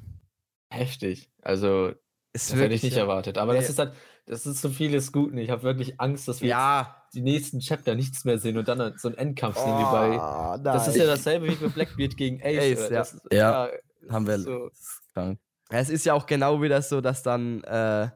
[0.70, 1.30] heftig.
[1.42, 1.90] Also,
[2.34, 3.04] Ist das hätte ich wirklich, nicht ja.
[3.04, 3.38] erwartet.
[3.38, 3.70] Aber das Nee.
[3.72, 3.94] ist halt,
[4.26, 5.38] das ist so vieles Guten.
[5.38, 7.04] Ich habe wirklich Angst, dass wir Ja.
[7.14, 10.18] die nächsten Chapter nichts mehr sehen und dann so einen Endkampf sehen wie bei.
[10.20, 12.80] Oh, Das ist ja dasselbe wie bei Blackbeard gegen Ace.
[12.80, 12.98] Ace, ja.
[12.98, 13.70] Das, Ja,
[14.10, 14.40] Haben wir.
[14.40, 14.70] So.
[15.14, 15.40] Krank.
[15.70, 18.10] Es ist ja auch genau wieder so, dass dann, äh,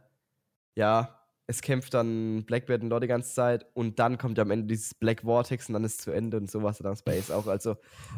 [0.75, 1.18] ja,
[1.49, 4.67] es kämpft dann Blackbeard und Lord die ganze Zeit und dann kommt ja am Ende
[4.67, 7.47] dieses Black Vortex und dann ist es zu Ende und sowas dann Space auch.
[7.47, 7.75] Also,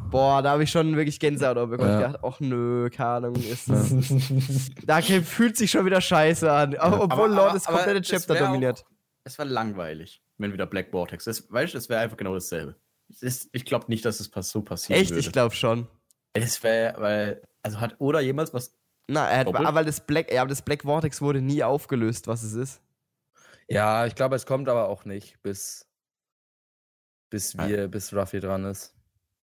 [0.09, 1.89] boah, da habe ich schon wirklich Gänsehaut bekommen.
[1.89, 1.99] Ja.
[2.07, 3.89] Ich dachte, ach nö, keine Ahnung, ist das.
[4.85, 6.75] da fühlt sich schon wieder scheiße an.
[6.75, 8.83] Obwohl Aber- Lord aber- das komplette Chapter wär auch- dominiert.
[9.23, 11.49] Es war langweilig, wenn wieder Black Vortex ist.
[11.49, 12.75] Weißt du, es wäre einfach genau dasselbe.
[13.21, 15.21] Ist, ich glaube nicht, dass es so passieren Echt, würde.
[15.21, 15.87] ich glaube schon.
[16.33, 18.75] Es wäre, weil, also hat Oda jemals was.
[19.07, 22.43] Na, er hat, aber das Black, ja, aber das Black Vortex wurde nie aufgelöst, was
[22.43, 22.81] es ist.
[23.73, 25.87] Ja, ich glaube, es kommt aber auch nicht, bis,
[27.29, 27.67] bis Ja.
[27.67, 28.93] wir, bis Ruffy dran ist.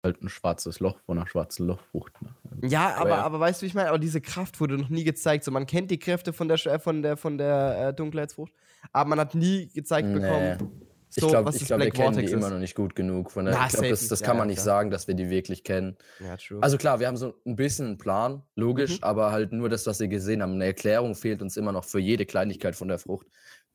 [0.04, 2.14] Halt ein schwarzes Loch von einer schwarzen Lochfrucht.
[2.22, 2.30] Ne?
[2.70, 3.16] Ja, aber, ja.
[3.24, 5.44] aber weißt du, wie ich meine, aber diese Kraft wurde noch nie gezeigt.
[5.44, 8.54] So, man kennt die Kräfte von der, äh, von der, von der äh, Dunkelheitsfrucht,
[8.92, 10.20] aber man hat nie gezeigt Nee.
[10.20, 12.54] bekommen, Ich so, glaube, ich das glaub, wir Black kennen die Vortex immer ist.
[12.54, 13.32] noch nicht gut genug.
[13.32, 14.66] Von der, Na, ich glaube, safe das, das Ja, kann ja, man nicht klar.
[14.66, 15.98] sagen, dass wir die wirklich kennen.
[16.20, 16.60] Ja, true.
[16.62, 19.04] Also klar, wir haben so ein bisschen einen Plan, logisch, Mhm.
[19.06, 20.54] aber halt nur das, was wir gesehen haben.
[20.54, 23.26] Eine Erklärung fehlt uns immer noch für jede Kleinigkeit von der Frucht.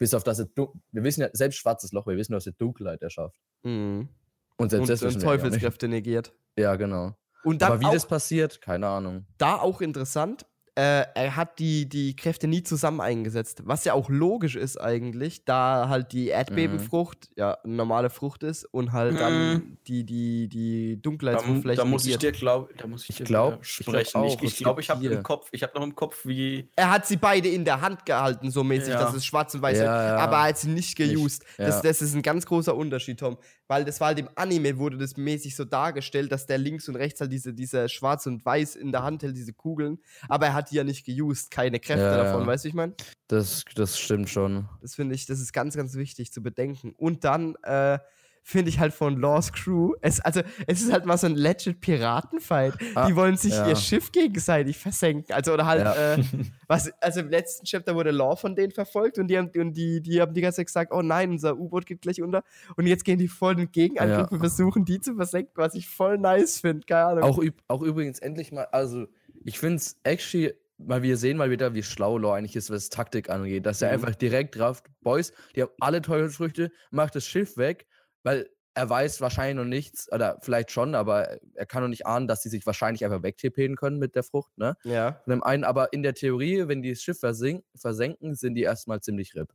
[0.01, 3.39] Bis auf das, wir wissen ja, selbst schwarzes Loch, wir wissen, dass es Dunkelheit erschafft.
[3.63, 4.09] mhm.
[4.57, 5.23] Und selbst und, das und.
[5.23, 6.35] Teufelskräfte negiert.
[6.57, 7.17] Ja, genau.
[7.45, 9.27] Und dann aber wie auch, das passiert, keine Ahnung.
[9.39, 10.47] da auch interessant,
[10.81, 13.61] äh, er hat die, die Kräfte nie zusammen eingesetzt.
[13.67, 18.65] Was ja auch logisch ist eigentlich, da halt die Erdbebenfrucht ja eine normale Frucht ist
[18.65, 22.87] und halt dann die, die, die Da, Dunkelheitsfrucht vielleicht da muss ich dir glaub, da
[22.87, 24.25] muss ich, Ich dir glaub- ich sprechen.
[24.25, 26.69] Ich glaube, es ich, glaub, ich habe im Kopf, ich habe noch im Kopf, wie
[26.77, 29.01] Er hat sie beide in der Hand gehalten, so mäßig, Ja.
[29.03, 30.17] dass es schwarz und weiß Ja, ja.
[30.17, 31.45] aber er hat sie nicht geused.
[31.59, 31.83] Das, ja.
[31.83, 33.37] das ist ein ganz großer Unterschied, Tom.
[33.69, 36.97] Weil das war halt im Anime, wurde das mäßig so dargestellt, dass der links und
[36.97, 39.99] rechts halt diese, diese schwarz und weiß in der Hand hält, diese Kugeln.
[40.29, 42.47] Aber er hat die ja nicht geused, keine Kräfte Ja, davon, ja.
[42.47, 42.95] weißt du, ich meine?
[43.29, 44.69] Das, das stimmt schon.
[44.81, 46.93] Das finde ich, das ist ganz, ganz wichtig zu bedenken.
[46.97, 47.99] Und dann äh,
[48.43, 51.81] finde ich halt von Laws Crew, es, also es ist halt mal so ein legit
[51.81, 52.75] Piratenfight.
[52.95, 53.69] Ah, die wollen sich ja.
[53.69, 55.35] ihr Schiff gegenseitig versenken.
[55.35, 56.15] Also oder halt, Ja.
[56.15, 56.25] äh,
[56.67, 60.01] was, also im letzten Chapter wurde Law von denen verfolgt und die haben, und die,
[60.01, 62.43] die haben die ganze Zeit gesagt, oh nein, unser U-Boot geht gleich unter.
[62.77, 64.29] Und jetzt gehen die voll den Gegenangriff Ja.
[64.29, 66.87] und versuchen, die zu versenken, was ich voll nice finde.
[66.87, 67.25] Keine Ahnung.
[67.25, 69.07] Auch, auch übrigens endlich mal, also
[69.45, 70.55] ich finde es actually,
[70.87, 73.89] mal wir sehen mal wieder, wie schlau Law eigentlich ist, was Taktik angeht, dass er
[73.89, 73.95] Mhm.
[73.95, 77.87] einfach direkt drauf, Boys, die haben alle Teufelsfrüchte, macht das Schiff weg,
[78.23, 82.29] weil er weiß wahrscheinlich noch nichts, oder vielleicht schon, aber er kann noch nicht ahnen,
[82.29, 84.77] dass sie sich wahrscheinlich einfach wegtippen können mit der Frucht, ne?
[84.85, 85.21] ja.
[85.25, 89.01] Von dem einen, aber in der Theorie, wenn die das Schiff versenken, sind die erstmal
[89.01, 89.53] ziemlich RIP.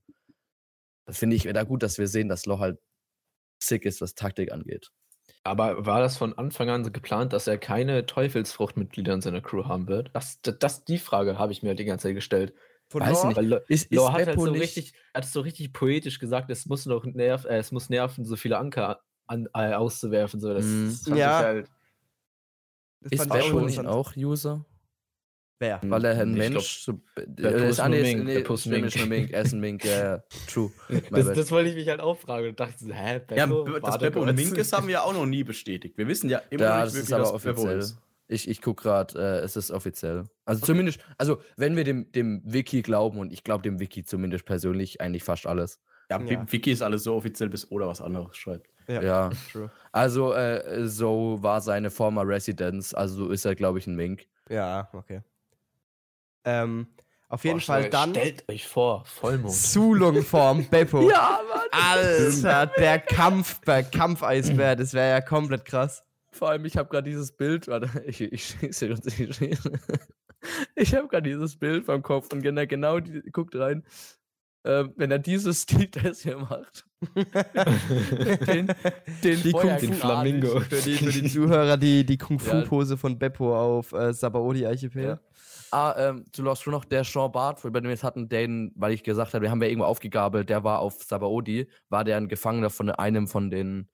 [1.06, 2.80] Das finde ich da gut, dass wir sehen, dass Law halt
[3.62, 4.92] sick ist, was Taktik angeht.
[5.46, 9.66] Aber war das von Anfang an so geplant, dass er keine Teufelsfruchtmitglieder in seiner Crew
[9.66, 10.10] haben wird?
[10.14, 12.54] Das, das, das die Frage habe ich mir die ganze Zeit gestellt.
[12.90, 13.38] Von Weiß Law, nicht.
[13.38, 15.42] Weil Lo- Ist, Lo ist hat halt Beppo so nicht- richtig, er hat es so
[15.42, 19.48] richtig poetisch gesagt, es muss noch nerv, äh, es muss nerven, so viele Anker an,
[19.54, 20.40] äh, auszuwerfen.
[20.40, 20.52] So.
[20.54, 20.90] Das, Mhm.
[20.90, 21.40] das fand Ja.
[21.40, 21.70] ich halt.
[23.02, 24.66] das Ist fand ich auch Beppo nicht auch User?
[25.60, 25.80] Wer?
[25.84, 26.80] Weil er ein Ich glaub, Mensch.
[26.82, 28.94] so, der äh, ist, ah, nee, Mink, nee, der Puss Mink.
[28.98, 30.70] nur Mink, er ist ein Mink, ja, ja, true.
[31.12, 33.68] Das, das wollte ich mich halt aufragen und dachte, hä, Beppo?
[33.70, 35.98] Ja, dass Beppo ein Mink ist, haben wir ja auch noch nie bestätigt.
[35.98, 37.80] Wir wissen ja immer Ja, noch das nicht ist wirklich, aber offiziell.
[37.80, 37.98] ist.
[38.28, 40.24] Ich, ich gucke gerade, äh, es ist offiziell.
[40.46, 44.46] Also zumindest, also wenn wir dem, dem Wiki glauben, und ich glaube dem Wiki zumindest
[44.46, 45.80] persönlich eigentlich fast alles.
[46.12, 46.46] Ja, Ja.
[46.52, 48.68] Wiki ist alles so offiziell, bis Oda was anderes schreibt.
[48.88, 49.02] Ja.
[49.02, 49.30] Ja.
[49.52, 49.72] True.
[49.92, 54.26] Also, äh, so war seine former Residence, also so ist er, glaube ich, ein Mink.
[54.50, 55.22] Ja, okay.
[56.46, 56.88] Ähm,
[57.28, 59.54] auf jeden Boah, Fall dann Stellt euch vor, Vollmond.
[59.54, 61.02] Sulung-Form Beppo.
[61.10, 61.62] Ja, Mann!
[61.72, 66.04] Alter, der Kampf, der Kampfeisbär, das wäre ja komplett krass.
[66.32, 68.94] Vor allem, ich habe gerade dieses Bild, warte, ich, ich ich schieße.
[70.76, 73.84] Ich habe gerade dieses Bild vom Kopf und genau, genau die, guckt rein,
[74.64, 76.86] äh, wenn er dieses Stil das hier macht.
[78.48, 78.68] den,
[79.24, 79.78] den, Die Kung.
[79.80, 80.60] Den Flamingo.
[80.62, 82.26] Für die, für die Zuhörer, die, die Ja.
[82.26, 85.04] Kung-Fu-Pose von Beppo auf äh, Sabaody-Archipel.
[85.04, 85.20] Ja.
[85.76, 88.72] Ah, ähm, du läufst schon noch der Sean Bart, über den wir jetzt hatten, den,
[88.78, 92.16] weil ich gesagt habe, wir haben ja irgendwo aufgegabelt, der war auf Sabaody, war der
[92.16, 93.90] ein Gefangener von einem von den,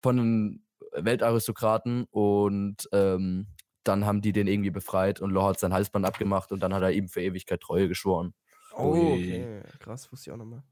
[0.00, 3.48] von den Weltaristokraten und ähm,
[3.82, 6.84] dann haben die den irgendwie befreit und Law hat sein Halsband abgemacht und dann hat
[6.84, 8.32] er ihm für Ewigkeit Treue geschworen.
[8.76, 9.62] Oh, okay.
[9.80, 10.62] Krass, wusste ich auch nochmal.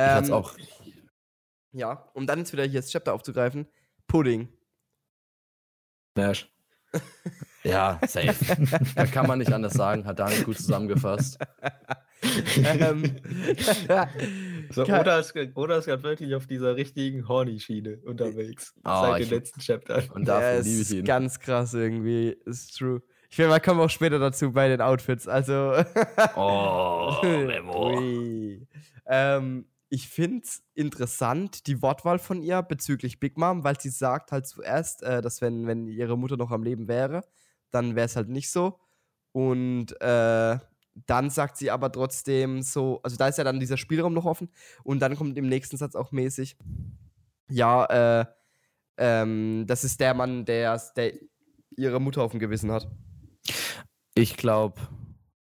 [0.00, 0.56] Ich hat's Ähm, auch.
[1.72, 3.66] Ja, um dann jetzt wieder hier das Chapter aufzugreifen.
[4.06, 4.48] Pudding.
[6.16, 6.50] Smash.
[7.64, 8.34] Ja, safe.
[8.94, 11.38] da kann man nicht anders sagen, hat Daniel gut zusammengefasst.
[12.58, 13.16] ähm,
[14.70, 18.74] So, oder ist, oder ist gerade wirklich auf dieser richtigen Horny-Schiene unterwegs.
[18.82, 20.08] Ah, seit ich- den letzten Chaptern.
[20.10, 21.04] Und ja, dafür es liebe ich ist ihn.
[21.04, 22.36] ganz krass irgendwie.
[22.44, 23.02] Ist true.
[23.30, 25.26] Ich finde, wir kommen auch später dazu bei den Outfits.
[25.28, 25.72] Also.
[26.36, 28.00] Oh, Memo.
[29.06, 34.32] Ähm, ich finde es interessant, die Wortwahl von ihr bezüglich Big Mom, weil sie sagt
[34.32, 37.24] halt zuerst, äh, dass wenn, wenn ihre Mutter noch am Leben wäre,
[37.70, 38.78] dann wäre es halt nicht so.
[39.32, 40.58] Und äh,
[41.06, 44.48] dann sagt sie aber trotzdem so, also da ist ja dann dieser Spielraum noch offen.
[44.84, 46.56] Und dann kommt im nächsten Satz auch mäßig,
[47.50, 47.84] ja,
[48.20, 48.26] äh,
[48.96, 51.14] ähm, das ist der Mann, der, der
[51.76, 52.88] ihre Mutter auf dem Gewissen hat.
[54.14, 54.80] Ich glaube,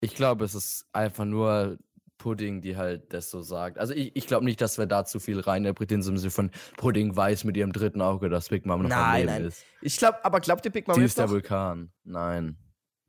[0.00, 1.78] ich glaube, es ist einfach nur
[2.20, 3.78] Pudding, die halt das so sagt.
[3.78, 7.16] Also ich, ich glaube nicht, dass wir da zu viel reininterpretieren, im Sinne von Pudding
[7.16, 9.44] weiß mit ihrem dritten Auge, dass Big Mom noch am Nein, Leben nein.
[9.46, 9.64] ist.
[9.80, 11.32] Ich glaube, aber glaubt ihr Big Mom ist der noch?
[11.32, 11.90] Vulkan.
[12.04, 12.56] Nein.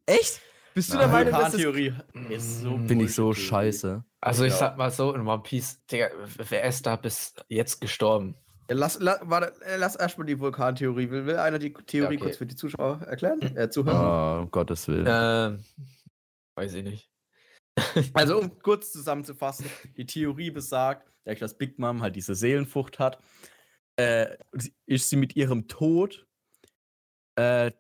[0.06, 0.42] Echt?
[0.74, 1.04] Bist du Nein.
[1.04, 1.94] der Meinung, dass das Vulkantheorie
[2.34, 4.04] ist so Finde ich so scheiße.
[4.22, 4.58] Also ich Ja.
[4.60, 6.08] sag mal so, in One Piece, Digga,
[6.50, 8.36] wer ist da bis jetzt gestorben?
[8.70, 11.10] Ja, Lass, la, warte, äh, lass erstmal die Vulkantheorie.
[11.12, 12.24] Will, will einer die Theorie okay.
[12.24, 13.42] kurz für die Zuschauer erklären?
[13.58, 14.38] Äh, Zuhörer?
[14.38, 15.06] Oh, um Gottes Willen.
[15.10, 15.60] Ähm,
[16.56, 17.11] weiß ich nicht.
[18.14, 19.66] Also, um kurz zusammenzufassen,
[19.98, 23.20] die Theorie besagt, dadurch, dass Big Mom halt diese Seelenfrucht hat,
[23.98, 24.38] äh,
[24.86, 26.26] ist sie mit ihrem Tod
[27.36, 27.72] äh,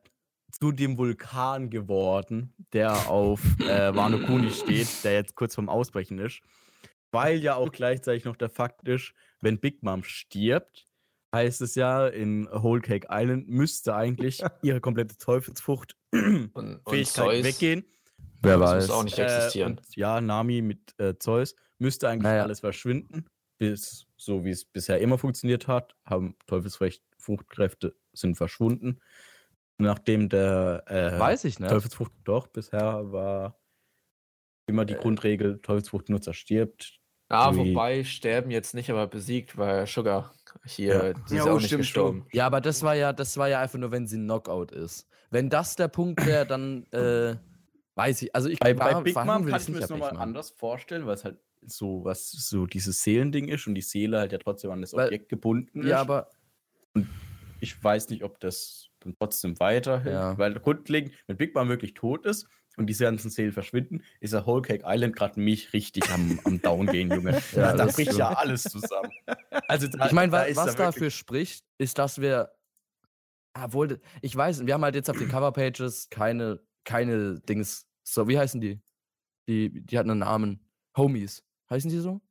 [0.52, 6.19] zu dem Vulkan geworden, der auf äh, Wano Kuni steht, der jetzt kurz vorm Ausbrechen
[6.19, 6.41] ist.
[7.12, 10.88] Weil ja auch gleichzeitig noch der Fakt ist, wenn Big Mom stirbt,
[11.34, 17.26] heißt es ja, in Whole Cake Island müsste eigentlich ihre komplette Teufelsfrucht Und, und Fähigkeit
[17.26, 17.86] Zeus, weggehen.
[18.42, 18.88] Wer das weiß.
[18.88, 19.72] muss auch nicht Äh, existieren.
[19.78, 22.44] und ja, Nami mit äh, Zeus müsste eigentlich Naja.
[22.44, 23.26] alles verschwinden,
[23.58, 29.00] bis so wie es bisher immer funktioniert hat, haben Teufelsfruchtkräfte sind verschwunden.
[29.78, 31.70] Nachdem der äh, weiß ich nicht.
[31.70, 33.60] Teufelsfrucht doch bisher war
[34.68, 34.98] immer die Äh.
[34.98, 37.00] Grundregel, Teufelsfruchtnutzer stirbt.
[37.30, 40.34] ah, wie- wobei sterben jetzt nicht, aber besiegt, weil Sugar
[40.66, 41.36] hier, Ja.
[41.36, 42.26] Ja, auch oh, nicht stimmt, gestorben.
[42.34, 45.08] Ja, aber das war ja, das war ja einfach nur, wenn sie ein Knockout ist.
[45.30, 47.38] Wenn das der Punkt wäre, dann äh,
[47.96, 48.36] weiß ich.
[48.36, 51.16] Also ich Bei, war- bei Big Mom kann ich mir das nochmal anders vorstellen, weil
[51.16, 54.82] es halt so was so dieses Seelending ist und die Seele halt ja trotzdem an
[54.82, 55.88] das Weil- Objekt gebunden ist.
[55.90, 56.30] Ja, aber
[57.60, 60.14] ich weiß nicht, ob das dann trotzdem weiterhält.
[60.16, 60.38] Ja.
[60.38, 64.46] Weil grundlegend, wenn Big Mom wirklich tot ist und diese ganzen Seelen verschwinden, ist der
[64.46, 67.40] Whole Cake Island gerade mich richtig am, am Down gehen, Junge.
[67.56, 69.12] Ja, da bricht ja alles zusammen.
[69.68, 72.52] Also da, ich meine, wa was da dafür spricht, ist, dass wir.
[73.54, 77.86] Obwohl, ich weiß, wir haben halt jetzt auf den Coverpages keine, keine Dings.
[78.04, 78.80] So, wie heißen die?
[79.48, 80.60] Die, die hatten einen Namen.
[80.98, 81.44] Homies.
[81.70, 82.22] Heißen die so?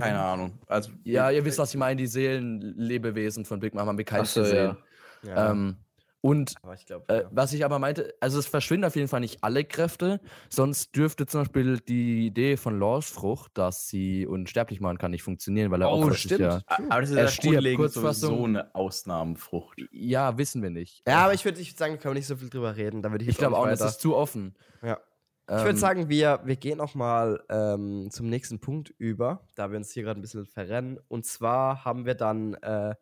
[0.00, 0.58] Keine Ahnung.
[0.66, 1.96] Also, Ja, ihr wisst, was ich meine.
[1.96, 4.76] Die Seelenlebewesen von Big Mom haben wir keins Ach so, gesehen.
[5.22, 5.50] ja.
[5.50, 5.76] Ähm,
[6.24, 9.20] und aber ich glaube, Äh, was ich aber meinte, also es verschwinden auf jeden Fall
[9.20, 14.80] nicht alle Kräfte, sonst dürfte zum Beispiel die Idee von Laws Frucht, dass sie unsterblich
[14.80, 16.40] machen kann, nicht funktionieren, weil er Oh, sich stimmt.
[16.40, 16.62] ja.
[16.88, 18.44] Aber das ist Er ja stirbt, Kurzfassung.
[18.46, 19.78] eine Ausnahmenfrucht.
[19.92, 21.02] Ja, wissen wir nicht.
[21.06, 23.02] ja, aber ich würde sagen, können wir nicht so viel drüber reden.
[23.02, 24.54] Da würde ich, ich glaube auch, nicht das weiter- ist zu offen.
[24.82, 24.98] Ja.
[25.46, 29.70] Ähm, Ich würde sagen, wir, wir gehen auch mal ähm, zum nächsten Punkt über, da
[29.70, 30.98] wir uns hier gerade ein bisschen verrennen.
[31.08, 32.94] Und zwar haben wir dann äh,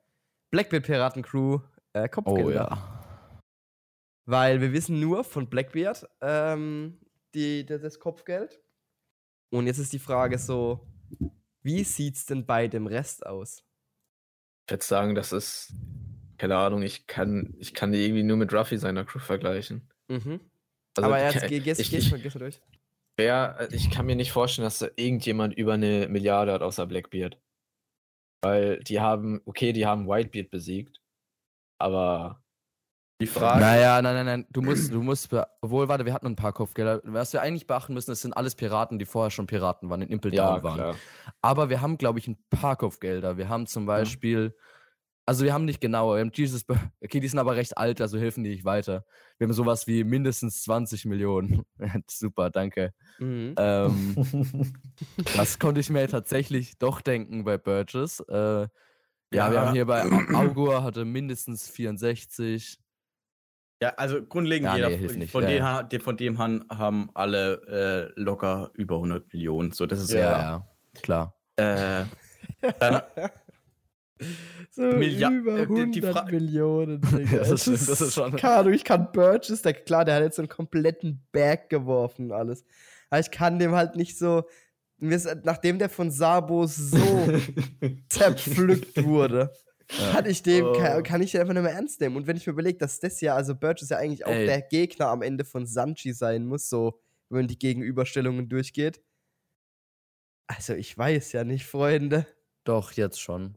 [0.51, 1.61] Blackbeard Piraten Crew
[1.93, 2.43] äh, Kopfgelder.
[2.43, 2.99] oh ja.
[4.25, 7.01] Weil wir wissen nur von Blackbeard ähm,
[7.35, 8.61] die, das Kopfgeld.
[9.51, 10.87] Und jetzt ist die Frage so,
[11.63, 13.65] wie sieht's denn bei dem Rest aus?
[14.67, 15.75] Ich würde sagen, das ist,
[16.39, 19.89] keine Ahnung, ich kann, ich kann die irgendwie nur mit Ruffy seiner Crew vergleichen.
[20.09, 20.41] Mhm.
[20.97, 21.61] Also, Aber jetzt geh,
[22.11, 22.61] mal durch.
[23.17, 27.39] wer, ich kann mir nicht vorstellen, dass da irgendjemand über eine Milliarde hat, außer Blackbeard.
[28.43, 31.01] Weil die haben, okay, die haben Whitebeard besiegt,
[31.79, 32.42] aber
[33.23, 34.47] Die Frage, Naja, nein, nein, nein.
[34.51, 37.01] Du musst, du musst, obwohl, warte, wir hatten ein paar Kopfgelder.
[37.05, 40.09] Was wir eigentlich beachten müssen, das sind alles Piraten, die vorher schon Piraten waren, in
[40.09, 40.75] Impel ja, Down waren.
[40.75, 40.97] klar.
[41.41, 43.37] Aber wir haben, glaube ich, ein paar Kopfgelder.
[43.37, 44.57] Wir haben zum Beispiel,
[45.25, 46.65] also wir haben nicht genauer, wir haben Jesus,
[47.05, 49.05] okay, die sind aber recht alt, also helfen die nicht weiter.
[49.39, 51.63] Wir haben sowas wie mindestens 20 Millionen.
[52.11, 52.93] Super, danke.
[53.21, 53.55] Mhm.
[53.57, 54.17] Ähm,
[55.37, 58.21] das konnte ich mir tatsächlich doch denken bei Burgess.
[58.29, 58.67] Äh,
[59.35, 59.67] ja, wir Ja.
[59.67, 62.79] haben hier bei Au- Augur hatte mindestens 64.
[63.83, 65.31] ja, also grundlegend, Ja, jeder, nee, hilft nicht.
[65.33, 65.73] von, Ja, denen, ja.
[65.75, 69.73] ha- de- von dem han, haben alle äh, locker über 100 Millionen.
[69.73, 70.69] So, das ist Ja, ja.
[71.03, 71.35] klar.
[71.57, 72.05] Äh,
[72.79, 73.03] dann,
[74.71, 77.01] So über äh, die- die 100 Fra- Millionen.
[77.13, 77.39] Digga.
[77.39, 80.43] Das ist- das ist schon- Ahnung, ich kann Burgess, der, klar, der hat jetzt so
[80.43, 82.65] einen kompletten Bag geworfen und alles.
[83.11, 84.45] Aber ich kann dem halt nicht so.
[84.99, 86.97] Nachdem der von Sabo so
[88.09, 89.51] zerpflückt wurde.
[89.89, 90.73] Kann ich dem, Oh.
[90.73, 92.17] kann, kann ich den einfach nicht mehr ernst nehmen.
[92.17, 94.47] Und wenn ich mir überlege, dass das ja, also Burgess ja eigentlich auch Ey.
[94.47, 99.01] der Gegner am Ende von Sanchi sein muss, so, wenn die Gegenüberstellungen durchgeht.
[100.47, 102.27] Also, ich weiß ja nicht, Freunde.
[102.65, 103.55] Doch, jetzt schon.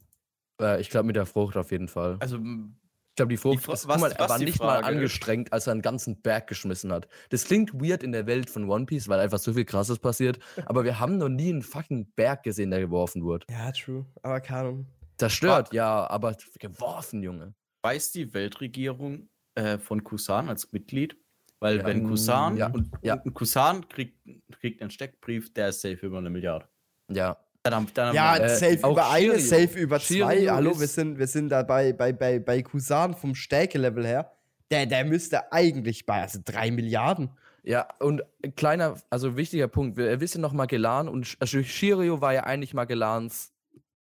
[0.61, 2.17] Äh, ich glaube mit der Frucht auf jeden Fall.
[2.19, 4.87] also, Ich glaube, die Frucht, Fra- ist, was- mal, er war die nicht mal Frage
[4.87, 7.07] ist- angestrengt, als er einen ganzen Berg geschmissen hat.
[7.29, 10.39] Das klingt weird in der Welt von One Piece, weil einfach so viel Krasses passiert.
[10.65, 13.45] Aber wir haben noch nie einen fucking Berg gesehen, der geworfen wurde.
[13.49, 14.05] Ja, true.
[14.21, 14.85] Aber keine Ahnung.
[15.17, 17.53] Zerstört, ja, aber geworfen, Junge.
[17.83, 21.15] weiß die Weltregierung äh, von Kusan als Mitglied,
[21.59, 23.15] Weil Ja, wenn mm, Kusan ja, und, ja.
[23.23, 24.17] und Kusan kriegt,
[24.59, 26.67] kriegt einen Steckbrief, der ist safe über eine Milliarde.
[27.09, 27.37] Ja.
[27.63, 29.39] Dann, haben- dann Ja, wir- äh, safe über eine, Shirio.
[29.67, 30.35] safe über zwei.
[30.35, 34.31] Shirio Hallo, wir sind, wir sind da bei, bei, bei, bei Kusan vom Stärkelevel her.
[34.69, 37.29] Der, der müsste eigentlich bei also drei Milliarden.
[37.63, 39.97] Ja, und ein kleiner, also wichtiger Punkt.
[39.97, 43.53] Wir wissen noch Magellan und also Shirio war ja eigentlich Magellans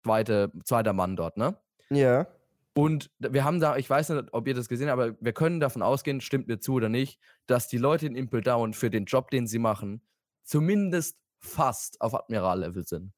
[0.03, 1.57] zweite, zweiter Mann dort, ne?
[1.89, 2.27] Ja.
[2.73, 5.59] Und wir haben da, ich weiß nicht, ob ihr das gesehen habt, aber wir können
[5.59, 9.05] davon ausgehen, stimmt mir zu oder nicht, dass die Leute in Impel Down für den
[9.05, 10.01] Job, den sie machen,
[10.43, 13.13] zumindest fast auf Admiral-Level sind.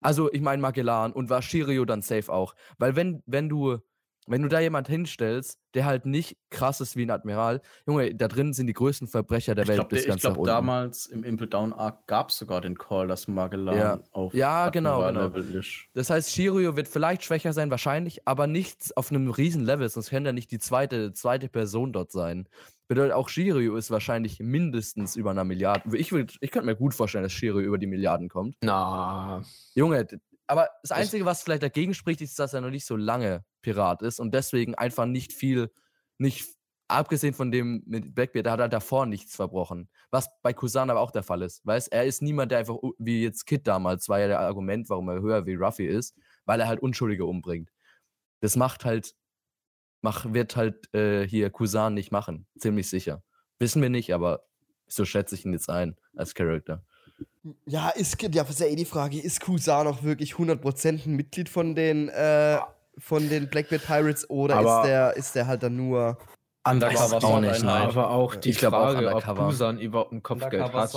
[0.00, 2.54] Also, ich meine Magellan und war Shirio dann safe auch.
[2.78, 3.78] Weil wenn, wenn du,
[4.26, 8.28] wenn du da jemand hinstellst, der halt nicht krass ist wie ein Admiral, Junge, da
[8.28, 10.46] drin sind die größten Verbrecher der ich Welt glaube, bis ganz glaub, nach unten.
[10.48, 13.98] damals im Impel Down Arc gab es sogar den Call, dass Magellan Ja.
[14.12, 15.02] auf Ja, genau,
[15.34, 15.68] ist.
[15.94, 20.10] Das heißt, Shirio wird vielleicht schwächer sein, wahrscheinlich, aber nicht auf einem riesen Level, sonst
[20.10, 22.48] kann er nicht die zweite, zweite Person dort sein.
[22.88, 25.96] Bedeutet auch Shirio ist wahrscheinlich mindestens über einer Milliarde.
[25.96, 28.56] Ich, würd- ich könnte mir gut vorstellen, dass Shirio über die Milliarden kommt.
[28.62, 29.42] Na,
[29.74, 30.06] Junge,
[30.50, 34.02] aber das Einzige, was vielleicht dagegen spricht, ist, dass er noch nicht so lange Pirat
[34.02, 35.72] ist und deswegen einfach nicht viel,
[36.18, 36.44] nicht,
[36.88, 39.88] abgesehen von dem mit Blackbeard, da hat er davor nichts verbrochen.
[40.10, 41.64] Was bei Kusan aber auch der Fall ist.
[41.64, 45.08] Weißt er ist niemand, der einfach, wie jetzt Kid damals, war ja der Argument, warum
[45.08, 47.70] er höher wie Ruffy ist, weil er halt Unschuldige umbringt.
[48.40, 49.14] Das macht halt,
[50.02, 52.48] mach, wird halt äh, hier Kusan nicht machen.
[52.58, 53.22] Ziemlich sicher.
[53.60, 54.42] Wissen wir nicht, aber
[54.88, 56.84] so schätze ich ihn jetzt ein als Charakter.
[57.66, 61.48] Ja, ist, ja, ist ja eh die Frage, ist Kusan auch wirklich 100% ein Mitglied
[61.48, 62.58] von den, äh,
[62.98, 66.18] von den Blackbeard Pirates oder Aber- ist, der, ist der halt dann nur.
[66.68, 67.88] Undercover Weiß ich auch nicht, Sword-Einheit.
[67.88, 69.36] aber auch die Ich glaub auch Frage, ob.
[69.38, 70.92] Kusan überhaupt ein Kopfgeld hat.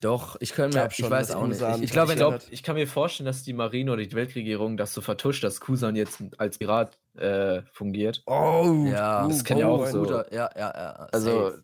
[0.00, 1.60] Doch, ich kann Ich mir, ich schon, weiß dass auch nicht.
[1.60, 4.76] Ich, ich glaube, Ich, glaub, ich kann mir vorstellen, dass die Marine oder die Weltregierung
[4.78, 8.22] das so vertuscht, dass Kusan jetzt als Pirat äh, fungiert.
[8.26, 10.00] Oh, Ja, oh, das kann ja auch so.
[10.00, 10.92] guter, ja, ja, ja.
[11.12, 11.62] Also, safe.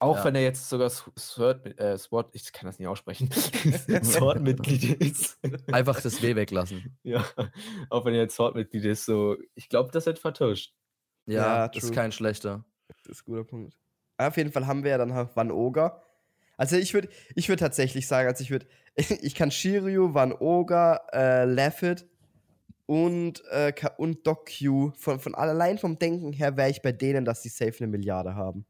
[0.00, 0.24] Auch Ja.
[0.24, 3.30] wenn er jetzt sogar Sword, äh, Sword, ich kann das nicht aussprechen,
[4.02, 5.38] Sword-Mitglied ist.
[5.72, 6.96] einfach das W weglassen.
[7.02, 7.24] ja,
[7.90, 10.74] auch wenn er jetzt Sword-Mitglied ist, so, ich glaube, das wird vertuscht.
[11.26, 11.90] Ja, Ja, das true.
[11.90, 12.64] ist kein schlechter.
[12.88, 13.76] Das ist ein guter Punkt.
[14.16, 16.02] Auf jeden Fall haben wir ja dann Van Oga.
[16.56, 20.96] Also ich würde ich würd tatsächlich sagen, also ich würde, ich kann Shiryu, Van Oga,
[21.12, 22.08] äh, Laffit
[22.86, 27.24] und, äh, und Doc Q, von, von allein vom Denken her wäre ich bei denen,
[27.24, 28.64] dass die safe eine Milliarde haben.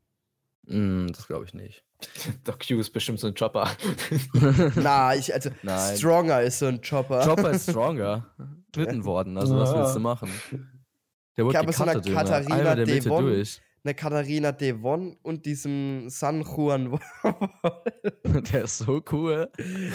[0.69, 1.83] Mm, das glaube ich nicht.
[2.45, 3.69] Doc Q ist bestimmt so ein Chopper.
[4.77, 5.97] Na, ich, also Nein.
[5.97, 7.25] Stronger ist so ein Chopper.
[7.25, 8.27] Chopper ist stronger.
[8.75, 9.79] Schnitten worden, also was Ja.
[9.81, 10.29] willst du machen?
[11.37, 12.01] Der Ich habe so eine.
[12.01, 13.25] Katharina Devon.
[13.25, 13.61] durch.
[13.85, 16.99] Eine Katharina Devon und diesem San Juan.
[18.53, 19.49] Der ist so cool.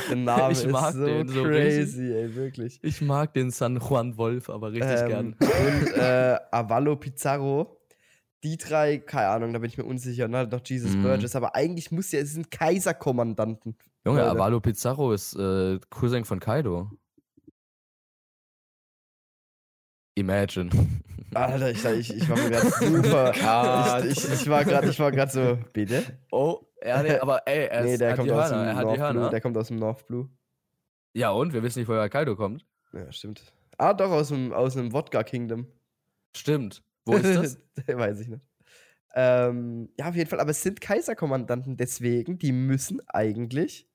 [0.09, 2.79] Der Name Ich ist mag so den so crazy, ey, wirklich.
[2.81, 5.35] Ich mag den San Juan Wolf aber richtig Ähm, gern.
[5.39, 7.77] und äh, Avallo Pizarro.
[8.43, 10.29] Die drei, keine Ahnung, da bin ich mir unsicher.
[10.29, 11.03] Halt noch Jesus Mhm.
[11.03, 11.35] Burgess.
[11.35, 13.77] Aber eigentlich muss ja, es sind Kaiserkommandanten.
[14.05, 14.31] Junge, Leute.
[14.31, 16.91] Avalo Pizarro ist äh, Cousin von Kaido.
[20.15, 20.69] Imagine.
[21.33, 24.03] Alter, ich, ich, ich war mir gerade super.
[24.07, 26.03] Ich, ich, ich war gerade ich war grad so, bitte?
[26.31, 28.81] Oh, ja, nee, aber ey, er, Nee, der hat kommt die aus dem er hat
[28.81, 28.99] die North Blue.
[29.05, 29.29] Hörner.
[29.29, 30.29] Der kommt aus dem North Blue.
[31.13, 31.53] Ja, und?
[31.53, 32.65] Wir wissen nicht, woher Kaido kommt.
[32.91, 33.41] Ja, stimmt.
[33.79, 35.65] Ah, doch, aus dem, aus dem Wodka Kingdom.
[36.35, 36.83] Stimmt.
[37.05, 37.57] Wo ist das?
[37.87, 38.41] Weiß ich nicht.
[39.15, 40.39] Ähm, ja, auf jeden Fall.
[40.39, 43.87] Aber es sind Kaiserkommandanten, deswegen, die müssen eigentlich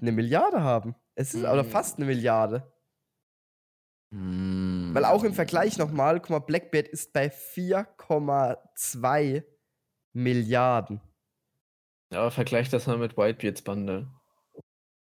[0.00, 0.94] eine Milliarde haben.
[1.14, 1.70] Es ist oder Mhm.
[1.70, 2.72] fast eine Milliarde.
[4.12, 4.90] Hm.
[4.92, 9.44] Weil auch im Vergleich nochmal, guck mal, Blackbeard ist bei 4,2
[10.12, 11.00] Milliarden.
[12.12, 14.08] Ja, aber vergleich das mal mit Whitebeards Bande.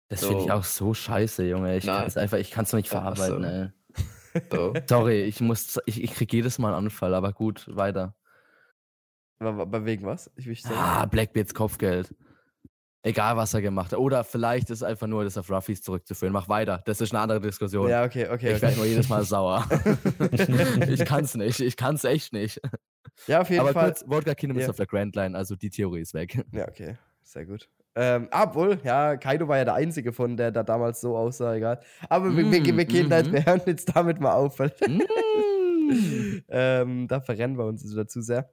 [0.09, 0.53] Das finde ich So.
[0.53, 1.77] auch so scheiße, Junge.
[1.77, 3.49] Ich kann es einfach, ich kann es noch nicht verarbeiten, so.
[3.49, 3.71] ey.
[4.51, 4.75] So.
[4.87, 8.15] Sorry, ich muss, ich, ich krieg jedes Mal einen Anfall, aber gut, weiter.
[9.41, 10.31] Aber, aber wegen was?
[10.37, 12.15] Ich Ah, Blackbeards Kopfgeld.
[13.03, 13.99] Egal, was er gemacht hat.
[14.01, 16.33] Oder vielleicht ist einfach nur das auf Ruffys zurückzuführen.
[16.33, 16.83] Mach weiter.
[16.85, 17.89] Das ist eine andere Diskussion.
[17.89, 18.49] Ja, okay, okay.
[18.51, 18.63] ich okay.
[18.63, 19.65] werde nur jedes Mal sauer.
[20.89, 21.61] ich kann's nicht.
[21.61, 22.61] Ich kann's echt nicht.
[23.29, 23.87] Ja, auf jeden Aber Fall.
[23.93, 24.71] kurz, Wodka Kingdom ist Ja.
[24.71, 26.45] auf der Grand Line, also die Theorie ist weg.
[26.53, 26.99] Ja, okay.
[27.23, 27.69] Sehr gut.
[28.01, 31.81] Ähm, obwohl, ja, Kaido war ja der Einzige von, der da damals so aussah, egal.
[32.09, 33.33] Aber wir, wir, wir, gehen da, Mhm.
[33.33, 35.01] wir hören jetzt damit mal auf, weil Mm.
[36.49, 38.53] ähm, da verrennen wir uns dazu sehr.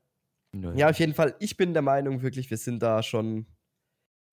[0.73, 3.45] Ja, auf jeden Fall, ich bin der Meinung wirklich, wir sind da schon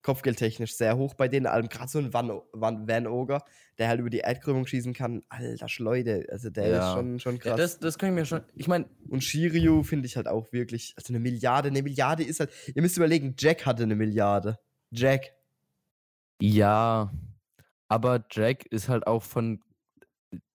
[0.03, 3.43] kopfgeldtechnisch sehr hoch bei denen, allem gerade so ein Van, Van, Van Oger,
[3.77, 5.23] der halt über die Erdkrümmung schießen kann.
[5.29, 6.77] Alter Schleude, also der Ja.
[6.89, 7.57] ist schon, schon Ja, krass.
[7.57, 8.41] das, das kann ich mir schon.
[8.55, 12.39] Ich meine, Und Shiryu finde ich halt auch wirklich, also eine Milliarde, eine Milliarde ist
[12.39, 14.57] halt, ihr müsst überlegen, Jack hatte eine Milliarde.
[14.93, 15.33] Jack.
[16.41, 17.11] ja.
[17.89, 19.61] Aber Jack ist halt auch von.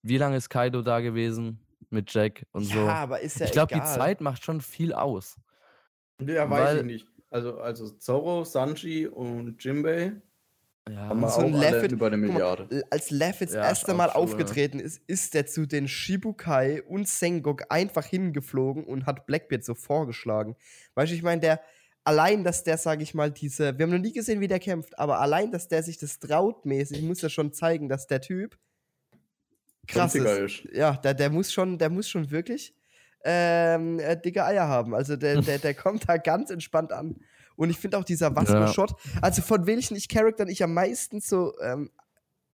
[0.01, 2.87] Wie lange ist Kaido da gewesen mit Jack und ja, so?
[2.89, 3.81] aber ist ja ich glaube, die.
[3.81, 5.37] Zeit macht schon viel aus.
[6.21, 7.07] Ja, weiß Weil- ich nicht.
[7.31, 10.13] Also, also Zoro, Sanji und Jimbei
[10.89, 12.67] Ja, haben wir so auch Laffit- über eine mal, Milliarde.
[12.71, 14.15] L- Als Ja, das ist erste Mal ja.
[14.15, 19.75] aufgetreten ist, ist der zu den Shibukai und Sengok einfach hingeflogen und hat Blackbeard so
[19.75, 20.55] vorgeschlagen.
[20.95, 21.61] Weißt du, ich meine, der,
[22.03, 24.97] allein, dass der, sage ich mal, diese, wir haben noch nie gesehen, wie der kämpft,
[24.97, 28.57] aber allein, dass der sich das traut mäßig, muss ja schon zeigen, dass der Typ
[29.87, 30.25] krass ist.
[30.25, 30.73] Ist.
[30.73, 32.73] Ja, der, der muss schon, der muss schon wirklich
[33.23, 34.95] ähm, äh, dicke Eier haben.
[34.95, 37.17] Also der, der, der kommt da ganz entspannt an.
[37.55, 41.59] Und ich finde auch dieser Vasco-Shot, also von welchen ich Charaktern ich am meisten so
[41.59, 41.91] ähm,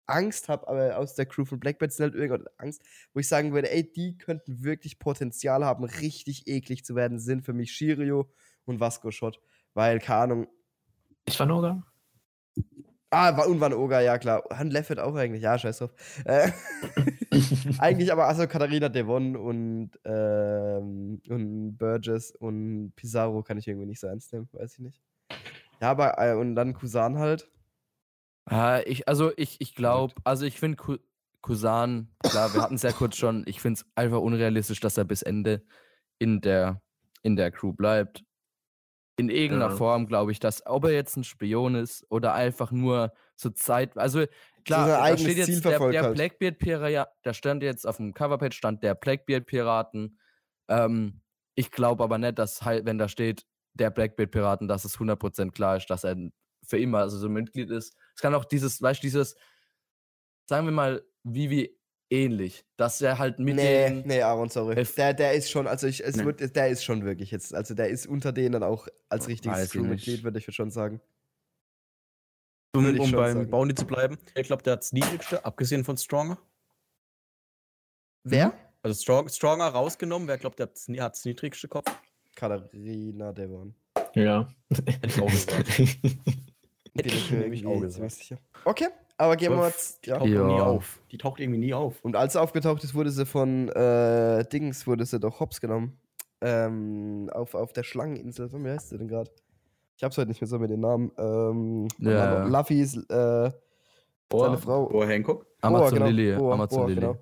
[0.07, 3.52] Angst habe, aber aus der Crew von Blackbird sind halt irgendwann Angst, wo ich sagen
[3.52, 8.30] würde, ey, die könnten wirklich Potenzial haben, richtig eklig zu werden, sind für mich Shirio
[8.66, 9.40] und Vasco-Shot.
[9.74, 10.46] Weil, keine Ahnung,
[11.27, 11.83] Ich war Noga.
[13.11, 14.42] Ah, und Van Oga, ja klar.
[14.53, 15.92] Han Leffert auch eigentlich, ja, scheiß drauf.
[16.24, 16.50] Äh,
[17.79, 24.00] eigentlich aber, also Katharina Devon und, ähm, und Burgess und Pizarro kann ich irgendwie nicht
[24.00, 25.00] so ernst nehmen, weiß ich nicht.
[25.81, 27.48] Ja, aber, äh, und dann Kusan halt.
[28.46, 30.96] Ah, ich, also ich, ich glaube, also ich finde Ku
[31.40, 35.05] Kusan, klar, wir hatten es ja kurz schon, ich finde es einfach unrealistisch, dass er
[35.05, 35.62] bis Ende
[36.18, 36.83] in der,
[37.22, 38.24] in der Crew bleibt.
[39.16, 39.77] In irgendeiner Ja.
[39.77, 43.96] Form glaube ich, dass, ob er jetzt ein Spion ist oder einfach nur zur Zeit,
[43.96, 44.24] also
[44.64, 46.14] klar, da eigenes steht Ziel jetzt der, der halt.
[46.14, 50.18] Blackbeard-Pirat, da stand jetzt auf dem Coverpage stand der Blackbeard-Piraten.
[50.68, 51.20] Ähm,
[51.55, 55.77] ich glaube aber nicht, dass halt, wenn da steht, der Blackbeard-Piraten, dass es 100% klar
[55.77, 56.16] ist, dass er
[56.66, 57.96] für immer also so ein Mitglied ist.
[58.16, 59.37] Es kann auch dieses, weißt du, dieses,
[60.48, 61.77] sagen wir mal, wie wie
[62.14, 64.74] ähnlich, dass er halt mit nee, den, nee, Aaron, sorry.
[64.77, 66.24] F- Der, der ist schon, also ich, es Nee.
[66.24, 70.22] wird, der ist schon wirklich jetzt, also der ist unter denen auch als richtiges Crewmitglied,
[70.24, 71.00] würde ich schon sagen.
[72.77, 73.50] Um, um beim sagen.
[73.50, 74.18] Bounty zu bleiben.
[74.35, 76.38] Ich glaube, der hat das niedrigste, abgesehen von Stronger.
[78.24, 78.53] Wer?
[78.83, 80.27] Also Strong, Stronger rausgenommen.
[80.29, 81.90] Wer glaubt, der hat das niedrigste Kopf?
[82.35, 83.74] Katharina Devon.
[84.14, 84.48] Ja.
[84.70, 85.77] Hätte ich auch gesagt.
[86.94, 88.35] Bin ich auch gesagt.
[88.64, 89.72] Okay, aber gehen wir mal.
[90.05, 90.18] Die Ja.
[90.18, 90.64] taucht irgendwie nie Ja.
[90.64, 91.00] auf.
[91.11, 92.00] Die taucht irgendwie nie auf.
[92.03, 95.98] Und als sie aufgetaucht ist, wurde sie von äh, Dings, wurde sie doch hops genommen.
[96.40, 98.50] Ähm, auf, auf der Schlangeninsel.
[98.53, 99.31] Wie heißt sie denn gerade?
[99.96, 101.11] Ich hab's heute nicht mehr so mit den Namen.
[101.16, 102.44] Ähm, Ja.
[102.44, 103.50] Luffys, äh,
[104.33, 104.88] seine Frau.
[104.88, 105.46] Boah, Hancock.
[105.62, 106.07] Amazon genau.
[106.07, 107.00] Lily, Boa, Amazon Boa, Lily.
[107.00, 107.16] genau.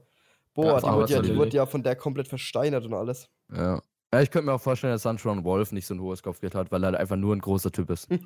[0.54, 1.38] Boah, Ja, die, wurde ja, die Lily.
[1.38, 3.28] wurde ja von der komplett versteinert und alles.
[3.54, 3.80] Ja.
[4.12, 6.72] ja, ich könnte mir auch vorstellen, dass Sunshine Wolf nicht so ein hohes Kopfgeld hat,
[6.72, 8.08] weil er halt einfach nur ein großer Typ ist.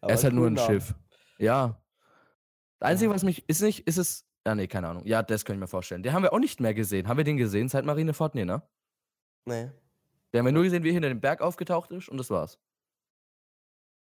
[0.00, 0.56] Er ist halt nur ein.
[0.58, 0.94] Schiff.
[1.38, 1.80] Ja.
[2.84, 5.06] Das Einzige, was mich, ist nicht, ist es, ja, nee, keine Ahnung.
[5.06, 6.02] Ja, das kann ich mir vorstellen.
[6.02, 7.08] Den haben wir auch nicht mehr gesehen.
[7.08, 8.34] Haben wir den gesehen seit Marineford?
[8.34, 8.62] Nee, ne?
[9.46, 9.70] Nee,
[10.32, 12.58] Den haben wir nur gesehen, wie er hinter dem Berg aufgetaucht ist und das war's.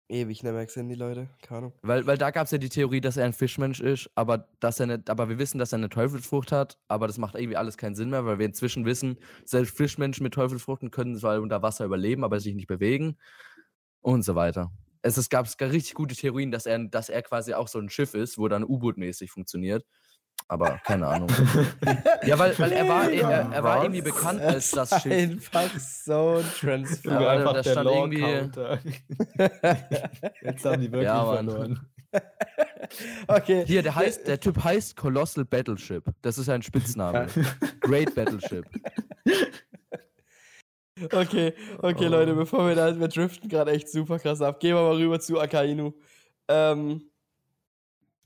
[0.09, 1.31] ewig nicht mehr gesehen, die Leute.
[1.43, 1.73] Keine Ahnung.
[1.83, 4.81] Weil, weil da gab es ja die Theorie, dass er ein Fischmensch ist, aber dass
[4.81, 7.77] er nicht, aber wir wissen, dass er eine Teufelsfrucht hat, aber das macht irgendwie alles
[7.77, 11.85] keinen Sinn mehr, weil wir inzwischen wissen, selbst Fischmenschen mit Teufelsfruchten können zwar unter Wasser
[11.85, 13.17] überleben, aber sich nicht bewegen
[14.01, 14.73] und so weiter.
[15.03, 18.15] Es, es gab richtig gute Theorien, dass er, dass er quasi auch so ein Schiff
[18.15, 19.85] ist, wo dann U-Boot-mäßig funktioniert.
[20.49, 21.29] Aber keine Ahnung.
[22.25, 25.55] ja, weil, weil er war, er, er war irgendwie bekannt als das Schiff.
[25.55, 27.21] Einfach so ein Transfer.
[27.21, 28.23] Ja, aber da stand irgendwie-
[30.43, 31.47] Jetzt haben die wirklich Ja, Mann.
[31.49, 31.87] verloren.
[33.29, 33.65] okay.
[33.67, 36.05] Hier, der heißt, der Typ heißt Colossal Battleship.
[36.23, 37.27] Das ist ein Spitzname.
[37.81, 38.65] Great Battleship.
[41.11, 42.09] Okay, okay, Oh.
[42.09, 44.61] Leute, bevor wir da, wir driften gerade echt super krass ab.
[44.61, 45.93] Gehen wir mal rüber zu Akainu.
[46.49, 47.11] Ähm,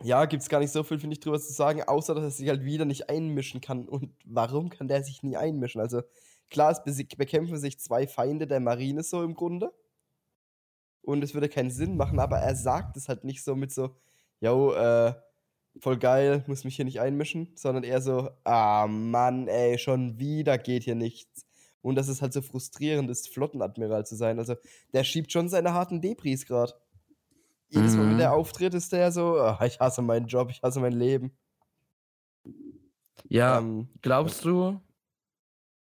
[0.02, 2.48] ja, gibt's gar nicht so viel, finde ich, drüber zu sagen, außer dass er sich
[2.48, 3.88] halt wieder nicht einmischen kann.
[3.88, 5.80] Und warum kann der sich nie einmischen?
[5.80, 6.02] Also,
[6.50, 6.82] klar, es
[7.16, 9.72] bekämpfen sich zwei Feinde der Marine so im Grunde.
[11.02, 13.96] Und es würde keinen Sinn machen, aber er sagt es halt nicht so mit so,
[14.40, 15.14] yo, äh,
[15.80, 20.58] voll geil, muss mich hier nicht einmischen, sondern eher so, ah Mann, ey, schon wieder
[20.58, 21.46] geht hier nichts.
[21.86, 24.38] Und das ist halt so frustrierend ist, Flottenadmiral zu sein.
[24.38, 24.56] Also,
[24.92, 26.74] der schiebt schon seine harten Depris gerade.
[27.68, 28.18] Jedes Mal, wenn Mhm.
[28.18, 31.36] der auftritt, ist der so, ah, ich hasse meinen Job, ich hasse mein Leben.
[33.28, 34.80] Ja, Ähm, glaubst du,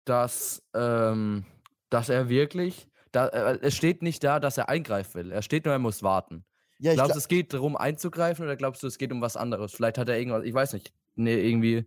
[0.05, 1.45] dass, ähm,
[1.91, 5.33] dass er wirklich, da, äh, es steht nicht da, dass er eingreifen will.
[5.33, 6.45] Er steht nur, er muss warten.
[6.79, 9.37] ja, glaubst du, glaub, es geht darum einzugreifen oder glaubst du, es geht um was
[9.37, 9.73] anderes?
[9.73, 10.93] Vielleicht hat er irgendwas, ich weiß nicht.
[11.15, 11.87] Nee, irgendwie,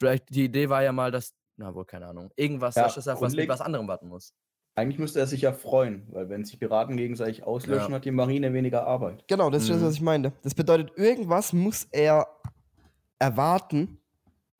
[0.00, 3.14] vielleicht, die Idee war ja mal, dass, na wohl, keine Ahnung, irgendwas, Ja, dass er
[3.14, 4.34] auf was, mit was anderem warten muss.
[4.76, 7.96] Eigentlich müsste er sich ja freuen, weil wenn sich Piraten gegenseitig auslöschen, Ja.
[7.96, 9.24] hat die Marine weniger Arbeit.
[9.28, 9.84] genau, das ist das, Mhm.
[9.86, 10.32] was ich meinte.
[10.42, 12.26] Das bedeutet, irgendwas muss er
[13.18, 13.98] erwarten,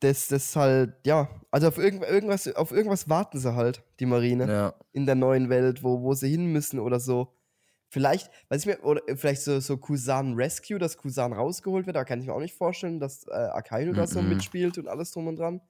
[0.01, 4.47] dass das halt, ja, also auf, irgend, irgendwas, auf irgendwas warten sie halt, die Marine.
[4.51, 4.75] Ja.
[4.93, 7.35] in der neuen Welt, wo, wo sie hin müssen oder so.
[7.89, 12.05] Vielleicht, weiß ich mir, oder vielleicht so, so Kusan Rescue, dass Kusan rausgeholt wird, da
[12.05, 14.31] kann ich mir auch nicht vorstellen, dass äh, Akainu da so Mhm.
[14.31, 15.61] mitspielt und alles drum und dran.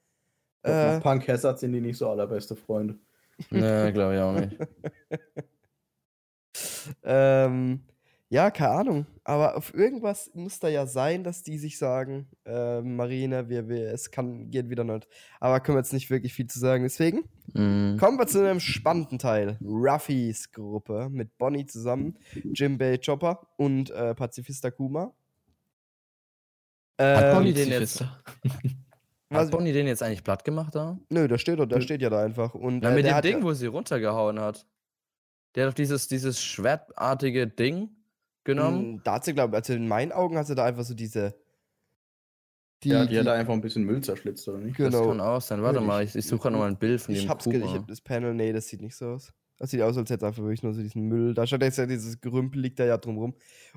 [0.65, 2.99] Äh, Punk Hazard sind die nicht so allerbeste Freunde.
[3.51, 4.57] Nee, glaube ich auch nicht.
[7.03, 7.81] ähm,
[8.31, 9.07] ja, keine Ahnung.
[9.23, 13.93] Aber auf irgendwas muss da ja sein, dass die sich sagen, äh, Marine, wir, wir,
[13.93, 15.07] es kann, geht wieder nicht.
[15.41, 16.83] Aber können wir jetzt nicht wirklich viel zu sagen.
[16.85, 17.99] Deswegen Mhm.
[18.01, 19.59] kommen wir zu einem spannenden Teil.
[19.63, 22.19] Ruffys Gruppe mit Bonnie zusammen,
[22.55, 25.13] Jimbei Chopper und äh, Pazifista Kuma.
[26.99, 28.23] Hat Ähm, Bonnie den jetzt, Pazifista.
[29.35, 30.99] Was- hat Bonnie den jetzt eigentlich platt gemacht da?
[31.11, 32.55] Nö, da steht, doch- da steht ja da einfach.
[32.55, 34.67] Und, Na, äh, mit der dem Ding, ja, wo sie runtergehauen hat.
[35.55, 37.91] Der hat doch dieses, dieses schwertartige Ding
[38.45, 38.97] genommen.
[38.97, 40.95] Mm, Da hat sie, glaube ich, also in meinen Augen hat sie da einfach so
[40.95, 41.35] diese.
[42.83, 44.79] Die, Ja, die hat da einfach ein bisschen Müll zerschlitzt, oder nicht?
[44.79, 45.07] Das genau.
[45.09, 45.63] kann auch sein.
[45.63, 47.65] Warte Ich- mal, ich, ich suche noch mal ein Bild von Ich dem hab's ge-
[47.65, 49.33] ich hab das Panel, nee, das sieht nicht so aus.
[49.59, 51.33] Das sieht aus, als hätte es einfach wirklich nur so diesen Müll.
[51.35, 53.35] Da steht jetzt ja dieses Gerümpel, liegt da ja drumrum.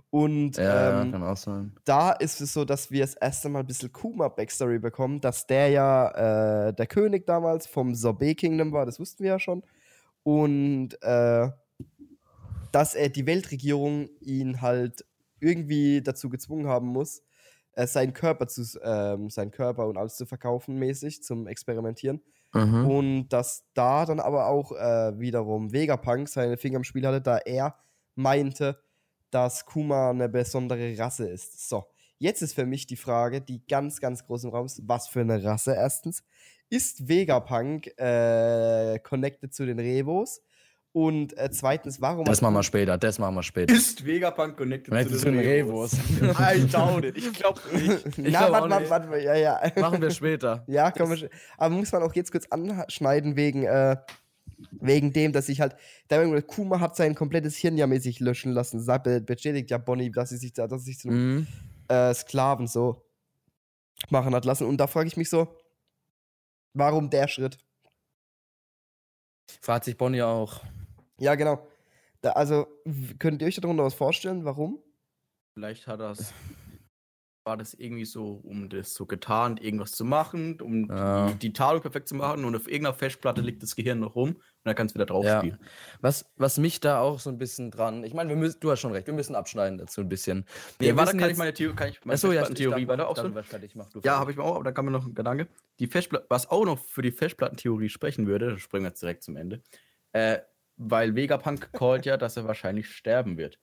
[0.10, 1.76] Und Ja, ähm, kann auch sein.
[1.86, 5.70] da ist es so, dass wir das erste Mal ein bisschen Kuma-Backstory bekommen, dass der
[5.70, 9.64] ja äh, der König damals vom Sorbet Kingdom war, das wussten wir ja schon.
[10.24, 11.50] Und äh,
[12.72, 15.06] dass er die Weltregierung ihn halt
[15.40, 17.22] irgendwie dazu gezwungen haben muss,
[17.74, 22.22] äh, seinen Körper zu, ähm, seinen Körper und alles zu verkaufen mäßig zum Experimentieren.
[22.54, 22.88] Mhm.
[22.88, 27.38] Und dass da dann aber auch äh, wiederum Vegapunk seine Finger im Spiel hatte, da
[27.38, 27.76] er
[28.16, 28.80] meinte,
[29.30, 31.68] dass Kuma eine besondere Rasse ist.
[31.70, 31.86] So,
[32.18, 35.22] jetzt ist für mich die Frage, die ganz, ganz groß im Raum ist, was für
[35.22, 36.24] eine Rasse erstens?
[36.70, 40.42] Ist Vegapunk äh, connected zu den Revos?
[41.00, 42.26] Und äh, zweitens, warum...
[42.26, 43.72] Das machen wir später, das machen wir später.
[43.72, 45.94] Ist Vegapunk connected Connected zu den Revos.
[45.94, 47.16] I doubt it.
[47.16, 48.06] Ich glaube nicht.
[48.18, 49.62] Ich Na, glaub warte, warte, warte, ja, ja.
[49.80, 50.64] machen wir später.
[50.66, 51.16] Ja, komm,
[51.60, 53.96] aber muss man auch jetzt kurz anschneiden wegen, äh,
[54.72, 55.76] wegen dem, dass ich halt,
[56.10, 58.80] irgendwo- Kuma hat sein komplettes Hirn ja mäßig löschen lassen.
[58.80, 61.48] Sagt, be- bestätigt ja Bonnie, dass sie sich da, dass sie sich zu einem Mhm.
[61.90, 63.06] äh, Sklaven so
[64.10, 64.66] machen hat lassen.
[64.66, 65.48] Und da frage ich mich so,
[66.74, 67.60] warum der Schritt?
[69.62, 70.62] Fragt sich Bonnie auch.
[71.20, 71.66] Ja, genau.
[72.22, 72.68] Da, also,
[73.20, 74.80] könnt ihr euch darunter was vorstellen, warum?
[75.54, 76.34] Vielleicht hat das.
[77.46, 81.28] War das irgendwie so, um das so getan, irgendwas zu machen, um Ja.
[81.30, 84.32] die, die Tarnung perfekt zu machen und auf irgendeiner Festplatte liegt das Gehirn noch rum
[84.32, 85.40] und dann kannst du wieder drauf Ja.
[85.40, 85.58] spielen.
[86.02, 88.04] Was, was mich da auch so ein bisschen dran.
[88.04, 90.46] Ich meine, wir müssen, du hast schon recht, wir müssen abschneiden dazu ein bisschen.
[90.82, 93.84] Nee, warte, kann jetzt- ich meine Theorie, kann ich meine Achso, ja, Festplattentheorie ich weiter
[93.94, 95.48] du Ja, habe ich mir auch, aber da kam mir noch ein Gedanke.
[95.80, 99.24] Die Festpla was auch noch für die Festplattentheorie sprechen würde, da springen wir jetzt direkt
[99.24, 99.62] zum Ende,
[100.12, 100.40] äh,
[100.78, 103.60] weil Vegapunk callt ja, dass er wahrscheinlich sterben wird.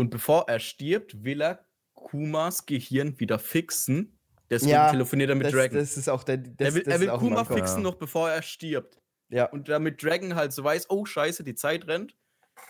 [0.00, 4.18] Und bevor er stirbt, will er Kumas Gehirn wieder fixen.
[4.50, 5.78] Deswegen Ja, telefoniert er mit Das, Dragon.
[5.78, 6.38] das ist auch der.
[6.38, 7.82] Das, er will, das er will ist auch in Kuma fixen, Ja.
[7.82, 8.98] noch bevor er stirbt.
[9.28, 9.46] Ja.
[9.46, 12.14] Und damit Dragon halt so weiß, oh scheiße, die Zeit rennt.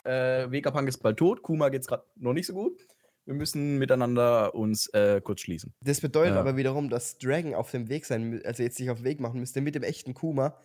[0.05, 2.80] Äh, Vegapunk ist bald tot, Kuma geht's gerade noch nicht so gut.
[3.24, 5.72] Wir müssen miteinander uns äh, kurz schließen.
[5.80, 6.40] Das bedeutet Ja.
[6.40, 9.38] aber wiederum, dass Dragon auf dem Weg sein, also jetzt sich auf den Weg machen
[9.40, 10.57] müsste mit dem echten Kuma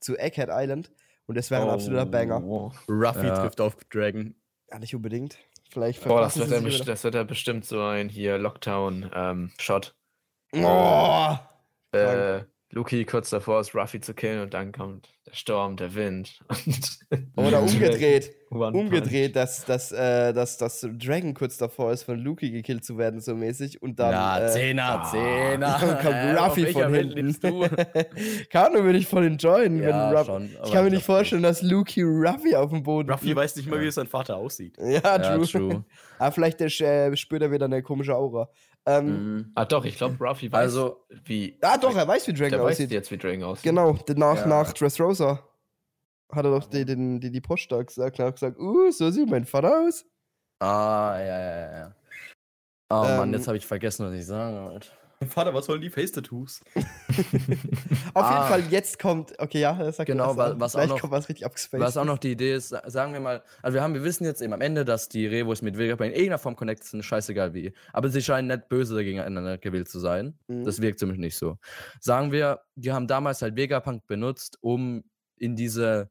[0.00, 0.92] zu Egghead Island.
[1.26, 2.42] Und das wäre ein absoluter Banger.
[2.44, 2.72] Oh.
[2.88, 3.34] Ruffy Ja.
[3.40, 4.34] trifft auf Dragon.
[4.70, 5.38] Ja, nicht unbedingt.
[5.70, 9.94] Vielleicht Boah, das wird, best- das wird ja bestimmt so ein hier Lockdown-Shot.
[10.52, 11.48] wieder.
[11.92, 11.96] Oh!
[11.96, 12.44] äh,
[12.74, 16.40] Luki kurz davor ist, Ruffy zu killen und dann kommt der Sturm, der Wind.
[17.36, 18.34] Und Oder umgedreht.
[18.50, 23.20] Umgedreht, dass, dass, äh, dass, dass Dragon kurz davor ist, von Luki gekillt zu werden,
[23.20, 23.80] so mäßig.
[23.80, 24.12] Und dann.
[24.12, 25.78] ja, äh, Zehner, ah, Zehner.
[25.80, 27.36] dann kommt Äh, Ruffy von hinten.
[28.50, 31.62] Kann würde ich voll enjoyen, ja, wenn Ruff schon, Ich kann mir nicht vorstellen, dass
[31.62, 33.36] Luki Ruffy auf dem Boden Ruffy fliegt.
[33.36, 34.76] weiß nicht mal, wie sein Vater aussieht.
[34.78, 35.46] Ja, Ja, true.
[35.46, 35.84] true.
[36.18, 38.48] Aber vielleicht der, äh, spürt er wieder eine komische Aura.
[38.86, 39.06] Ähm,
[39.36, 39.52] Mhm.
[39.54, 41.58] Ah, doch, ich glaube, Ruffy weiß, Also, wie.
[41.62, 42.90] Ah, doch, er weiß, wie Dragon der weiß aussieht.
[42.90, 43.64] jetzt, wie Dragon aussieht.
[43.64, 44.46] Genau, nach, Ja.
[44.46, 45.42] nach Dressrosa
[46.30, 49.10] hat er doch die, den, die, die Post da gesagt, er hat gesagt, uh, so
[49.10, 50.04] sieht mein Vater aus.
[50.60, 51.94] ah, ja, ja, ja, ja.
[52.90, 54.88] Oh Mann, Ähm, jetzt habe ich vergessen, was ich sagen wollte.
[55.28, 56.60] Vater, was sollen die Face-Tattoos?
[58.14, 58.32] Auf Ah.
[58.34, 61.28] jeden Fall, jetzt kommt, okay, ja, sagt Genau, wa- was auch Vielleicht noch- kommt was
[61.28, 61.80] richtig abgespaced.
[61.84, 64.24] Was auch noch die Idee ist, sa- sagen wir mal, also wir haben, wir wissen
[64.24, 67.54] jetzt eben am Ende, dass die Revos mit Vegapunk in irgendeiner Form connected sind, scheißegal
[67.54, 67.72] wie.
[67.92, 70.38] Aber sie scheinen nicht böse gegeneinander gewählt zu sein.
[70.48, 70.64] Mhm.
[70.64, 71.58] Das wirkt zumindest nicht so.
[72.00, 75.04] Sagen wir, die haben damals halt Vegapunk benutzt, um
[75.36, 76.10] in diese,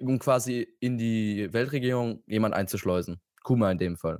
[0.00, 3.20] um quasi in die Weltregierung jemand einzuschleusen.
[3.42, 4.18] Kuma in dem Fall.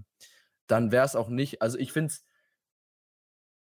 [0.68, 2.24] Dann wäre es auch nicht, also ich finde es,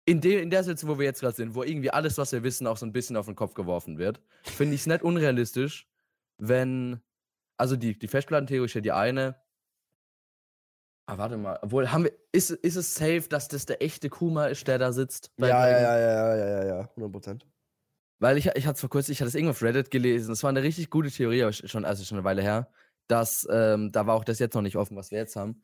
[0.09, 2.43] in, de, in der Situation, wo wir jetzt gerade sind, wo irgendwie alles, was wir
[2.43, 5.87] wissen, auch so ein bisschen auf den Kopf geworfen wird, finde ich es nicht unrealistisch,
[6.39, 7.03] wenn,
[7.59, 9.37] also die, die Festplattentheorie ist ja die eine.
[11.07, 14.47] Ah, warte mal, obwohl, haben wir, ist, ist es safe, dass das der echte Kuma
[14.47, 15.31] ist, der da sitzt?
[15.37, 17.47] ja, ja, ja, ja, ja, ja, ja, 100 Prozent.
[18.19, 20.33] Weil ich, ich hatte es vor kurzem, ich hatte es irgendwo auf Reddit gelesen.
[20.33, 22.71] Es war eine richtig gute Theorie, aber schon, also schon eine Weile her,
[23.09, 25.63] dass, ähm, da war auch das jetzt noch nicht offen, was wir jetzt haben,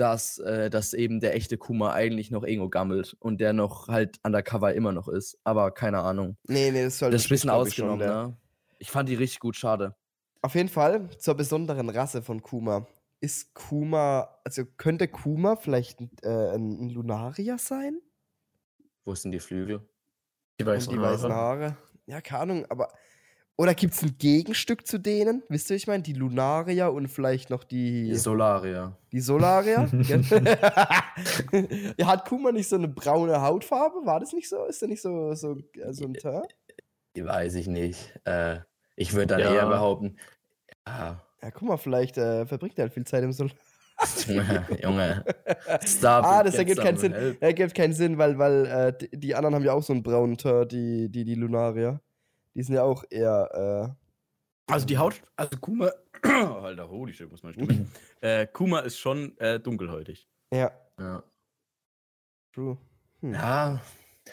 [0.00, 4.18] dass, äh, dass eben der echte Kuma eigentlich noch irgendwo gammelt und der noch halt
[4.24, 5.38] undercover immer noch ist.
[5.44, 6.38] Aber keine Ahnung.
[6.48, 8.28] Nee, nee, das soll Das ist ein bisschen glaub ich, schon, ausgenommen, ja.
[8.28, 8.36] ne?
[8.78, 9.94] Ich fand die richtig gut, schade.
[10.40, 12.86] Auf jeden Fall zur besonderen Rasse von Kuma.
[13.20, 18.00] ist Kuma, also könnte Kuma vielleicht äh, ein, Lunarier sein?
[19.04, 19.86] Wo sind die Flügel?
[20.58, 21.76] Die Und die weißen Haare.
[22.06, 22.90] Ja, keine Ahnung, aber.
[23.60, 25.42] Oder gibt es ein Gegenstück zu denen?
[25.50, 26.02] Wisst ihr, ich meine?
[26.02, 28.96] Die Lunarier und vielleicht noch die, Die Solaria.
[29.12, 29.86] die Solarier?
[29.92, 30.24] Gell?
[31.98, 34.06] ja, hat Kuma nicht so eine braune Hautfarbe?
[34.06, 34.64] War das nicht so?
[34.64, 35.58] Ist der nicht so, so,
[35.90, 36.56] so ein Teint?
[37.16, 38.18] Die weiß ich nicht.
[38.24, 38.60] Äh,
[38.96, 39.52] ich würde dann Ja.
[39.52, 40.16] eher behaupten,
[40.86, 43.52] ja, Ja, guck mal, vielleicht äh, verbringt er halt viel Zeit im Solar.
[44.82, 45.22] Junge,
[45.84, 46.24] Stop.
[46.24, 47.12] Ah, das ergibt keinen Sinn.
[47.40, 50.38] Ergibt keinen Sinn, weil, weil äh, die, die anderen haben ja auch so einen braunen
[50.38, 52.00] Teint, die, die, die Lunarier.
[52.54, 53.96] Die sind ja auch eher.
[54.70, 55.90] Also die Haut, also Kuma,
[56.22, 57.86] Alter, holy shit, muss man Stimme.
[58.20, 60.28] äh, Kuma ist schon äh, dunkelhäutig.
[60.50, 61.22] Äh, ja, Ja.
[62.52, 62.78] true.
[63.20, 63.34] Hm.
[63.34, 63.80] ja,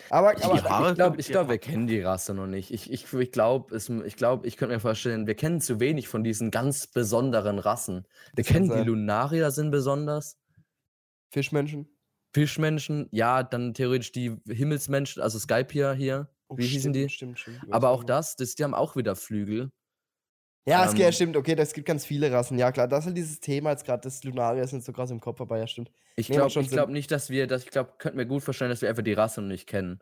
[0.10, 2.72] Aber, Die aber ich glaube, ich glaub, wir kennen die Rasse noch nicht.
[2.72, 6.24] Ich, ich, ich glaube, ich, glaub, ich könnte mir vorstellen, wir kennen zu wenig von
[6.24, 8.06] diesen ganz besonderen Rassen.
[8.36, 8.84] Wir Das kennen die.
[8.84, 10.38] Lunarier sind besonders.
[11.32, 11.90] Fischmenschen.
[12.34, 16.30] Fischmenschen, ja, dann theoretisch die Himmelsmenschen, also Skypier hier.
[16.50, 17.10] Oh, Wie hießen stimmt, die?
[17.10, 17.60] Stimmt, stimmt.
[17.72, 19.72] Aber nicht auch das, das, die haben auch wieder Flügel.
[20.66, 21.38] Ja, es ähm, ja, stimmt.
[21.38, 22.58] Okay, das gibt ganz viele Rassen.
[22.60, 22.88] Ja, klar.
[22.88, 25.58] Das ist halt dieses Thema jetzt gerade des Lunariers sind so krass im Kopf, aber
[25.58, 25.92] ja, stimmt.
[26.18, 28.90] Ich glaube glaub nicht, dass wir, dass ich glaube, könnten mir gut vorstellen, dass wir
[28.90, 30.00] einfach die Rasse noch nicht kennen,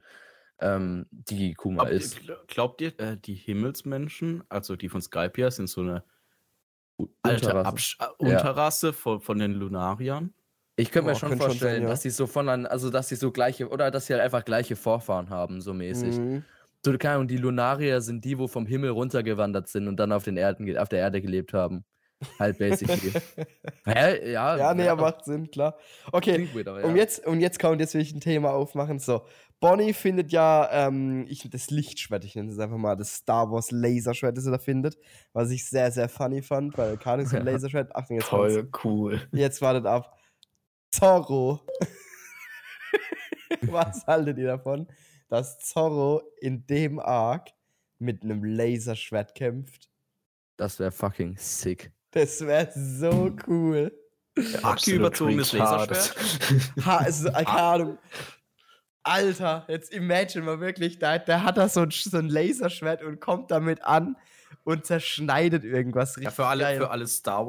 [0.59, 2.17] ähm, die Kuma Glaubt ihr, ist.
[2.17, 6.03] gl- glaubt ihr äh, die Himmelsmenschen, also die von Skypia, sind so eine
[7.21, 7.67] alte Unterrasse.
[7.67, 10.33] Absch äh, Unterrasse von, von den Lunariern?
[10.77, 11.89] Ich könnte mir Boah, schon könnte schon sein, vorstellen, ja.
[11.89, 14.75] dass sie so voneinander, also dass sie so gleiche, oder dass sie halt einfach gleiche
[14.75, 16.17] Vorfahren haben, so mäßig.
[16.17, 16.43] Mhm.
[16.83, 20.23] So, keine Ahnung, die Lunarier sind die, wo vom Himmel runtergewandert sind und dann auf,
[20.23, 21.83] den Erden, auf der Erde gelebt haben.
[22.39, 23.11] Halt basically.
[23.85, 24.31] Hä?
[24.31, 25.77] Ja, Ja, nee, aber macht Sinn, klar.
[26.11, 26.85] Okay, aber ja.
[26.85, 28.99] Und jetzt, und jetzt kommt, jetzt will ich ein Thema aufmachen.
[28.99, 29.25] So,
[29.59, 33.71] Bonnie findet ja, ähm, ich, das Lichtschwert, ich nenne es einfach mal, das Star Wars
[33.71, 34.97] Laserschwert, das er da findet,
[35.33, 37.51] was ich sehr, sehr funny fand, weil keine ist ein Ja.
[37.51, 37.95] Laserschwert.
[37.95, 38.27] Achtung, jetzt.
[38.27, 39.21] Voll cool.
[39.31, 40.14] Jetzt wartet ab.
[40.91, 41.61] Zorro.
[43.61, 44.87] was haltet ihr davon,
[45.29, 47.49] dass Zorro in dem Arc
[47.99, 49.89] mit einem Laserschwert kämpft?
[50.57, 51.91] Das wäre fucking sick.
[52.11, 53.91] Das wäre so cool.
[54.63, 56.15] Arg überzogenes Laserschwert.
[56.85, 57.97] Ha, es ist, keine Ahnung.
[59.03, 63.19] Alter, jetzt imagine mal wirklich, da, der hat da so ein, so ein Laserschwert und
[63.21, 64.15] kommt damit an
[64.63, 66.77] und zerschneidet irgendwas richtig Ja, für alle, geil.
[66.77, 67.45] für alle Star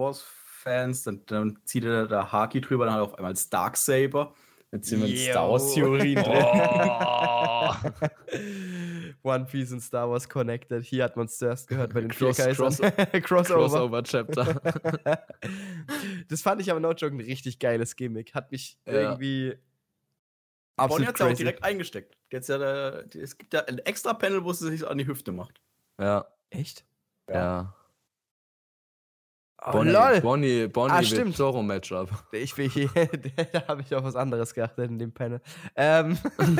[0.67, 4.35] Wars-Fans, dann, dann zieht er da Haki drüber, dann hat er auf einmal das Darksaber.
[4.73, 5.31] Jetzt sind wir in Yo.
[5.31, 6.45] Star Wars-Theorien drin.
[9.23, 10.85] One Piece und Star Wars Connected.
[10.85, 12.93] Hier hat man es zuerst gehört bei den Cross- Vierkaisern.
[13.23, 13.61] Crossover.
[14.03, 14.61] Crossover-Chapter.
[16.29, 18.35] das fand ich aber no joke ein richtig geiles Gimmick.
[18.35, 18.93] Hat mich Ja.
[18.93, 19.57] irgendwie
[20.77, 22.17] Bonnie absolut hat es ja auch direkt eingesteckt.
[22.31, 25.33] Jetzt ja, da- es gibt ja ein extra Panel, wo sie sich an die Hüfte
[25.33, 25.61] macht.
[26.01, 26.85] ja, Echt?
[27.31, 27.73] ja.
[27.73, 27.76] Oh,
[29.73, 30.21] Bonnie, lol.
[30.21, 31.37] Bonnie, Bonnie Ah, stimmt.
[31.37, 32.09] Zorro-Matchup.
[32.33, 32.89] Ich bin hier,
[33.53, 35.41] da habe ich auf was anderes geachtet in dem Panel.
[35.75, 36.19] Ähm,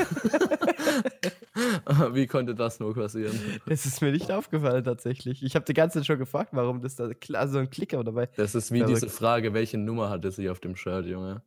[2.11, 3.37] Wie konnte das nur passieren?
[3.65, 5.43] das ist mir nicht aufgefallen tatsächlich.
[5.43, 8.27] Ich habe die ganze Zeit schon gefragt, warum das da klar so ein Klicker dabei.
[8.35, 8.97] Das ist wie Verrückt.
[9.01, 11.41] diese Frage, welche Nummer hatte sie auf dem Shirt, Junge?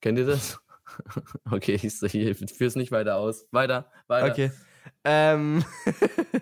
[0.00, 0.58] Kennt ihr das?
[1.50, 3.46] Okay, ich, ich, ich führe es nicht weiter aus.
[3.50, 4.30] Weiter, weiter.
[4.32, 4.50] Okay.
[5.04, 5.64] Ähm,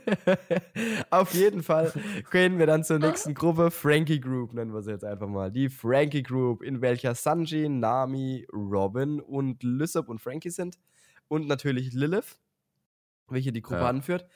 [1.10, 1.92] auf jeden Fall
[2.30, 3.70] gehen wir dann zur nächsten Gruppe.
[3.70, 5.50] Frankie Group nennen wir sie jetzt einfach mal.
[5.50, 10.78] Die Frankie Group, in welcher Sanji, Nami, Robin und Lysop und Frankie sind.
[11.28, 12.38] Und natürlich Lilith,
[13.28, 13.88] welche die Gruppe Ja.
[13.88, 14.26] anführt.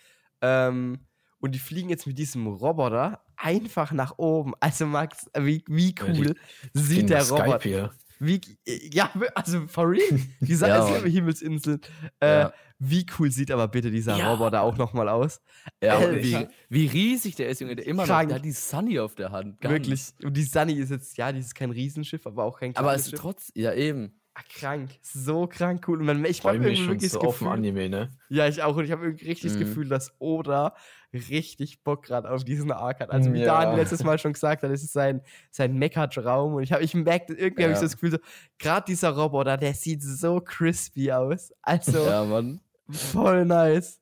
[0.40, 1.00] Ähm,
[1.40, 4.54] und die fliegen jetzt mit diesem Roboter einfach nach oben.
[4.60, 6.34] Also Max, wie, wie Ja, die cool
[6.72, 7.92] sieht der Roboter.
[8.20, 10.20] Wie, ja, also for real.
[10.40, 11.08] Die Sache Ja, ist ja.
[11.10, 11.80] Himmelsinsel.
[12.20, 12.52] Äh, Ja.
[12.80, 14.30] Wie cool sieht aber bitte dieser Ja.
[14.32, 15.40] Roboter auch nochmal aus?
[15.82, 16.22] Ja, Alter.
[16.22, 17.74] wie, wie riesig der ist, Junge.
[17.74, 19.60] Der immer noch, der hat die Sunny auf der Hand.
[19.60, 19.72] Ganz.
[19.72, 20.04] Wirklich.
[20.22, 23.06] Und die Sunny ist jetzt, ja, die ist kein Riesenschiff, aber auch kein Aber kleines
[23.08, 24.17] es ist trotz, ja eben.
[24.40, 24.90] Ah, krank.
[25.02, 25.98] So krank cool.
[25.98, 28.10] Und man, ich freue habe mich irgendwie schon wirklich so das auf Anime, ne?
[28.28, 28.76] ja, ich auch.
[28.76, 29.64] Und ich habe irgendwie richtig das Mhm.
[29.64, 30.76] Gefühl, dass Oda
[31.12, 33.10] richtig Bock gerade auf diesen Arc hat.
[33.10, 33.64] Also wie Ja.
[33.64, 36.54] Dan letztes Mal schon gesagt hat, es ist sein, sein Mecha-Traum.
[36.54, 37.80] Und ich habe ich merke, irgendwie habe ich Ja.
[37.80, 38.18] so das Gefühl, so,
[38.58, 41.52] gerade dieser Roboter, der sieht so crispy aus.
[41.62, 42.60] Also Ja, Mann.
[42.90, 44.00] voll nice.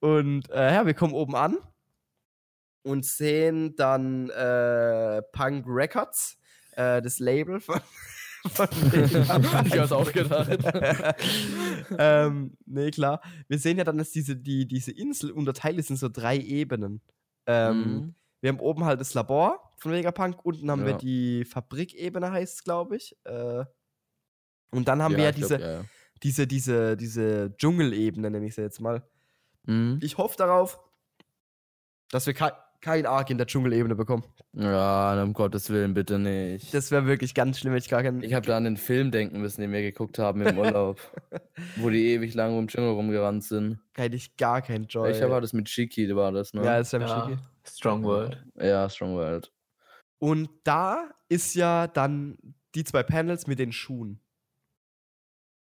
[0.00, 1.58] Und äh, ja, wir kommen oben an
[2.82, 6.38] und sehen dann äh, Punk Records,
[6.76, 7.80] äh, das Label von.
[9.66, 10.58] Ich hab's auch gedacht.
[11.98, 13.20] ähm, nee, klar.
[13.48, 17.00] Wir sehen ja dann, dass diese, die, diese Insel unterteilt ist in so drei Ebenen.
[17.46, 18.14] Ähm, Mhm.
[18.42, 20.98] Wir haben oben halt das Labor von Vegapunk, unten haben wir Ja.
[20.98, 23.16] die Fabrikebene, heißt es, glaube ich.
[23.24, 23.64] Äh,
[24.70, 25.84] und dann haben wir ja diese, glaub, ja.
[26.22, 29.02] diese, diese, diese Dschungelebene, nenne ich sie jetzt mal.
[29.64, 29.98] Mhm.
[30.02, 30.78] Ich hoffe darauf,
[32.10, 32.34] dass wir
[32.86, 34.22] kein Arc in der Dschungelebene bekommen.
[34.52, 36.72] Ja, um Gottes Willen, bitte nicht.
[36.72, 38.22] Das wäre wirklich ganz schlimm, wenn ich gar keinen.
[38.22, 41.00] Ich habe da an den Film denken müssen, den wir geguckt haben im Urlaub.
[41.76, 43.80] wo die ewig lang um Dschungel rumgerannt sind.
[43.96, 45.10] hätte ich gar keinen Joy.
[45.10, 46.64] Ich war das mit Shiki, war das, ne?
[46.64, 47.38] ja, das wäre Ja, ja.
[47.68, 48.44] Strong World.
[48.56, 49.52] ja Strong World.
[50.18, 52.38] Und da ist ja dann
[52.76, 54.20] die zwei Panels mit den Schuhen.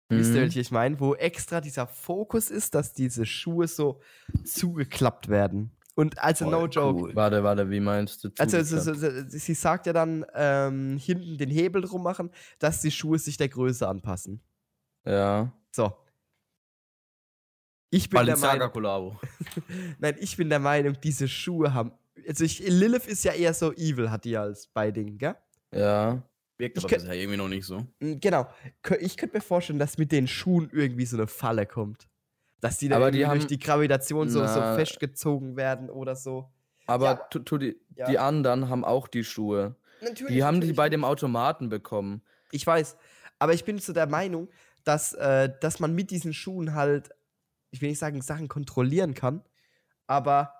[0.08, 0.42] Wisst ihr, Mhm.
[0.42, 0.98] welche ich meine?
[1.00, 4.00] Wo extra dieser Fokus ist, dass diese Schuhe so
[4.44, 5.70] zugeklappt werden.
[5.94, 7.00] Und also no Voll joke.
[7.02, 7.14] cool.
[7.14, 8.30] Warte, warte, wie meinst du?
[8.38, 9.34] Also ist, zugeklappt?
[9.34, 13.36] es- sie sagt ja dann, ähm, hinten den Hebel drum machen, dass die Schuhe sich
[13.36, 14.40] der Größe anpassen.
[15.04, 15.52] ja.
[15.74, 15.92] So.
[17.90, 19.20] Ich bin der Balenciaga Meinung, Kollabo.
[19.98, 21.92] nein, ich bin der Meinung, diese Schuhe haben.
[22.26, 25.34] Also ich, Lilith ist ja eher so evil, hat die ja als Beiding, gell?
[25.74, 26.22] Ja.
[26.58, 27.80] Wirkt Ich aber könnt- bisher irgendwie noch nicht so.
[28.00, 28.48] Mm, Genau.
[29.00, 32.08] Ich könnte mir vorstellen, dass mit den Schuhen irgendwie so eine Falle kommt.
[32.62, 36.16] Dass die dann Aber die irgendwie durch haben- die Gravitation so, so festgezogen werden oder
[36.16, 36.48] so.
[36.86, 37.14] Aber Ja.
[37.16, 38.06] tu, tu die, Ja.
[38.08, 39.76] die anderen haben auch die Schuhe.
[40.00, 40.32] Natürlich.
[40.32, 40.76] Die haben die natürlich.
[40.76, 42.22] bei dem Automaten bekommen.
[42.52, 42.96] Ich weiß.
[43.38, 44.48] Aber ich bin so der Meinung,
[44.84, 47.10] dass, äh, dass man mit diesen Schuhen halt,
[47.72, 49.42] ich will nicht sagen, Sachen kontrollieren kann,
[50.06, 50.54] aber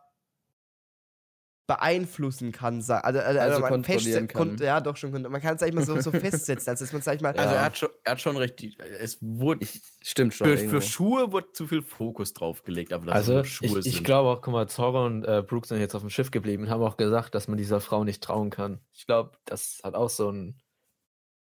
[1.66, 2.82] beeinflussen kann.
[2.82, 4.56] sa- Also, also, Also man kontrollieren kann.
[4.58, 5.12] Ja, doch schon.
[5.12, 6.68] Man kann es, sag ich mal, so, so festsetzen.
[6.70, 7.42] Also, dass man, sag ich mal, Ja.
[7.42, 8.60] Also er hat schon, er hat schon recht.
[8.60, 9.66] die- Es wurde
[10.02, 10.46] Stimmt schon.
[10.48, 14.28] für, für Schuhe wurde zu viel Fokus drauf gelegt, aber Also, Schuhe ich, ich glaube
[14.30, 16.82] auch, guck mal, Zora und äh, Brooke sind jetzt auf dem Schiff geblieben und haben
[16.82, 18.80] auch gesagt, dass man dieser Frau nicht trauen kann.
[18.92, 20.58] Ich glaube, das hat auch so ein.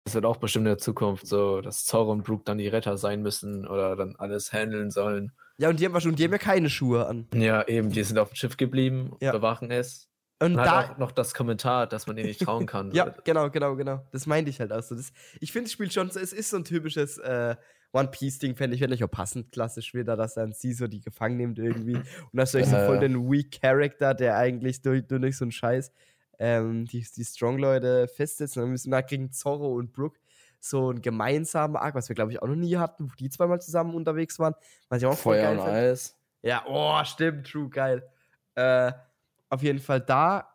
[0.05, 2.97] Das wird auch bestimmt in der Zukunft so, dass Zora und Brooke dann die Retter
[2.97, 5.31] sein müssen oder dann alles handeln sollen.
[5.57, 7.27] ja, und die haben, schon, die haben ja keine Schuhe an.
[7.35, 9.31] Ja, eben, die sind auf dem Schiff geblieben, Ja.
[9.31, 10.09] bewachen es.
[10.41, 12.91] Und da, halt noch das Kommentar, dass man denen nicht trauen kann.
[12.93, 14.05] Ja, genau, genau, genau.
[14.11, 14.95] Das meinte ich halt auch so.
[14.95, 17.55] Das, ich finde, es spielt schon so, es ist so ein typisches äh,
[17.93, 21.37] One-Piece-Ding, fände ich, wenn ich auch passend klassisch wieder, dass dann sie so die gefangen
[21.37, 21.95] nimmt irgendwie.
[21.95, 25.51] Und hast du echt so voll den Weak Character, der eigentlich durch, durch so einen
[25.51, 25.91] Scheiß
[26.39, 28.57] ähm, die, die Strong-Leute festsetzt.
[28.57, 30.19] Und dann müssen da kriegen Zorro und Brooke
[30.59, 33.61] so einen gemeinsamen Arc, was wir, glaube ich, auch noch nie hatten, wo die zweimal
[33.61, 34.55] zusammen unterwegs waren.
[34.89, 35.67] Was ich auch voll Feuer geil und.
[35.67, 36.17] Eis.
[36.43, 38.03] Ja, oh, stimmt, true, geil.
[38.55, 38.91] Äh,
[39.51, 40.47] auf jeden Fall da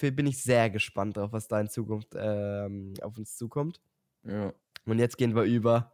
[0.00, 3.80] bin ich sehr gespannt drauf, was da in Zukunft ähm, auf uns zukommt.
[4.22, 4.52] Ja.
[4.84, 5.92] Und jetzt gehen wir über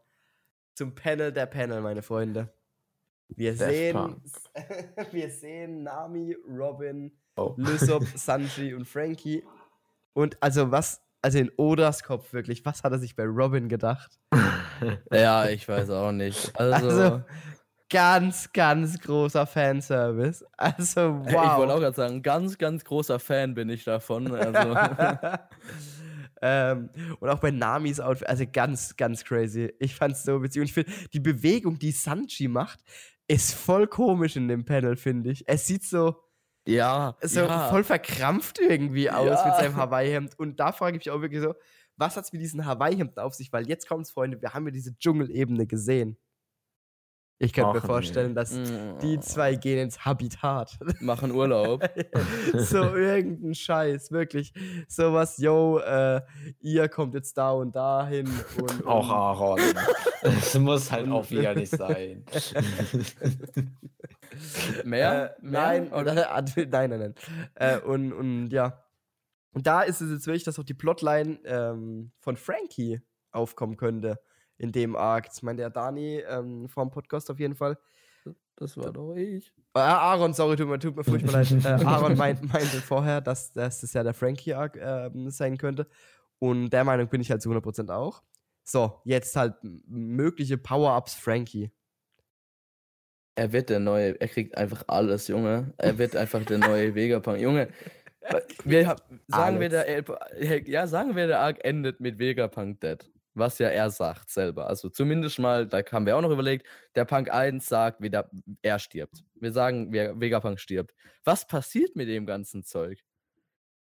[0.74, 2.52] zum Panel der Panel, meine Freunde.
[3.28, 4.22] Wir Daft sehen,
[5.12, 7.54] wir sehen Nami, Robin, Oh.
[7.56, 9.42] Lysop, Sanji und Frankie.
[10.12, 14.20] Und also was, also in Odas Kopf wirklich, was hat er sich bei Robin gedacht?
[15.10, 16.52] ja, ich weiß auch nicht.
[16.58, 17.24] Also, Also,
[17.90, 20.44] ganz, ganz großer Fanservice.
[20.56, 21.26] Also, wow.
[21.26, 24.34] ich wollte auch gerade sagen, ganz, ganz großer Fan bin ich davon.
[24.34, 24.76] Also,
[26.42, 29.72] ähm, und auch bei Namis Outfit, also ganz, ganz crazy.
[29.78, 30.60] Ich fand's so witzig.
[30.60, 32.80] Und ich finde, die Bewegung, die Sanji macht,
[33.28, 35.44] ist voll komisch in dem Panel, finde ich.
[35.48, 36.16] Es sieht so,
[36.66, 37.68] ja, so ja.
[37.68, 39.46] voll verkrampft irgendwie aus Ja.
[39.46, 40.38] mit seinem Hawaii-Hemd.
[40.38, 41.54] Und da frage ich mich auch wirklich so,
[41.96, 43.52] was hat's mit diesen Hawaii-Hemden auf sich?
[43.52, 46.16] Weil jetzt kommt's, Freunde, wir haben ja diese Dschungelebene gesehen.
[47.38, 50.78] Ich könnte mir vorstellen, dass Mm, die zwei gehen ins Habitat.
[51.00, 51.82] machen Urlaub.
[52.54, 54.52] so irgendein Scheiß, wirklich.
[54.86, 56.20] Sowas, yo, äh,
[56.60, 58.28] ihr kommt jetzt da und dahin.
[58.60, 59.60] Und, Auch und, Aaron.
[60.22, 62.24] Das muss halt auch wieder nicht sein.
[64.84, 65.36] Mehr?
[65.36, 65.60] Äh, Mehr?
[65.60, 66.12] nein, Oder?
[66.12, 67.14] oder, nein, nein, nein.
[67.54, 68.84] Äh, und, und ja.
[69.52, 73.00] Und da ist es jetzt wirklich, dass auch die Plotline ähm, von Frankie
[73.32, 74.20] aufkommen könnte
[74.58, 75.26] in dem Arc.
[75.26, 77.78] Das meinte der Dani ähm, vom Podcast auf jeden Fall.
[78.56, 79.52] Das war doch ich.
[79.74, 81.50] Äh, Aaron, sorry, tut mir, tut mir furchtbar leid.
[81.64, 85.88] Äh, Aaron meint, meinte vorher, dass, dass das ja der Frankie-Arc ähm, sein könnte.
[86.38, 88.22] Und der Meinung bin ich halt zu 100% auch.
[88.62, 91.70] So, jetzt halt mögliche Power-Ups Frankie.
[93.34, 95.74] Er wird der neue, er kriegt einfach alles, Junge.
[95.76, 97.40] Er wird einfach der neue Vegapunk.
[97.40, 97.68] Junge,
[98.64, 98.96] wir,
[99.28, 103.10] sagen wir der, ja, sagen wir der Arc endet mit Vegapunk Dead.
[103.34, 104.68] Was ja er sagt selber.
[104.68, 108.30] Also zumindest mal, da haben wir auch noch überlegt, der Punk 1 sagt, wieder,
[108.62, 109.24] er stirbt.
[109.34, 110.94] Wir sagen, wer- Vegapunk stirbt.
[111.24, 113.00] Was passiert mit dem ganzen Zeug?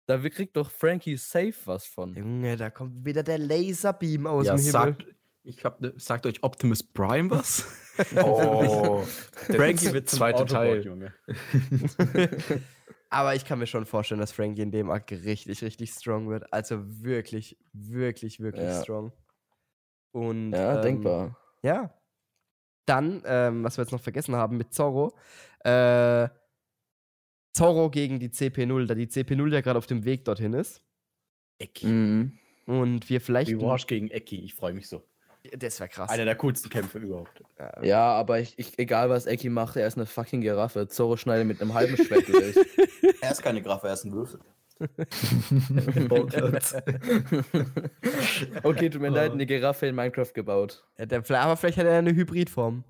[0.05, 2.13] Da kriegt doch Frankie safe was von.
[2.15, 4.71] Junge, da kommt wieder der Laserbeam aus ja, dem Himmel.
[4.71, 5.05] sagt,
[5.43, 7.65] ich hab, ne- sagt euch Optimus Prime was?
[8.23, 9.01] Oh,
[9.33, 10.85] Frankie wird zum zweite Autobot, Teil.
[10.85, 11.13] Junge.
[13.09, 16.51] Aber ich kann mir schon vorstellen, dass Frankie in dem Arc richtig, richtig strong wird.
[16.51, 18.83] Also wirklich, wirklich, wirklich Ja.
[18.83, 19.11] strong.
[20.17, 21.37] Und, Ja, ähm, denkbar.
[21.61, 21.93] Ja.
[22.85, 25.13] Dann, ähm, was wir jetzt noch vergessen haben mit Zorro.
[25.63, 26.29] Äh,
[27.53, 30.81] Zorro gegen die CP0, da die CP0 ja gerade auf dem Weg dorthin ist.
[31.59, 31.87] Ecki.
[31.87, 32.39] Mhm.
[32.65, 33.51] Und wir vielleicht.
[33.51, 35.03] Rewash gegen Ecki, ich freue mich so.
[35.55, 36.09] Das wäre krass.
[36.09, 37.41] Einer der coolsten Kämpfe überhaupt.
[37.81, 40.87] Ja, aber ich, ich, egal was Eki macht, er ist eine fucking Giraffe.
[40.87, 42.55] Zorro schneidet mit einem halben Schwert durch.
[43.21, 44.39] Er ist keine Graffe, er ist ein Würfel.
[48.63, 50.85] okay, tut mir leid, eine Giraffe in Minecraft gebaut.
[50.97, 52.83] Ja, der, aber vielleicht hat er eine Hybridform.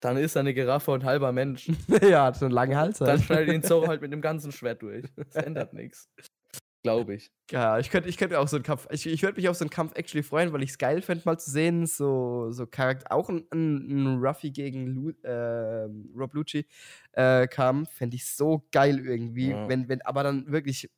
[0.00, 1.70] Dann ist er eine Giraffe und halber Mensch.
[2.02, 2.98] ja, hat so einen langen Hals.
[2.98, 5.06] Dann schneidet ihn Zorro halt mit dem ganzen Schwert durch.
[5.16, 6.10] Das ändert nichts.
[6.84, 7.30] Glaube ich.
[7.50, 8.86] Ja, ich könnte ich könnte auch so einen Kampf.
[8.90, 11.22] Ich, ich würde mich auf so einen Kampf actually freuen, weil ich es geil fände,
[11.24, 11.86] mal zu sehen.
[11.86, 16.66] So, so Charakter, auch ein, ein, ein Ruffy gegen Lu, äh, Rob Lucci
[17.12, 17.90] äh, Kampf.
[17.90, 19.50] Fände ich so geil irgendwie.
[19.52, 19.66] Ja.
[19.66, 20.90] Wenn, wenn, aber dann wirklich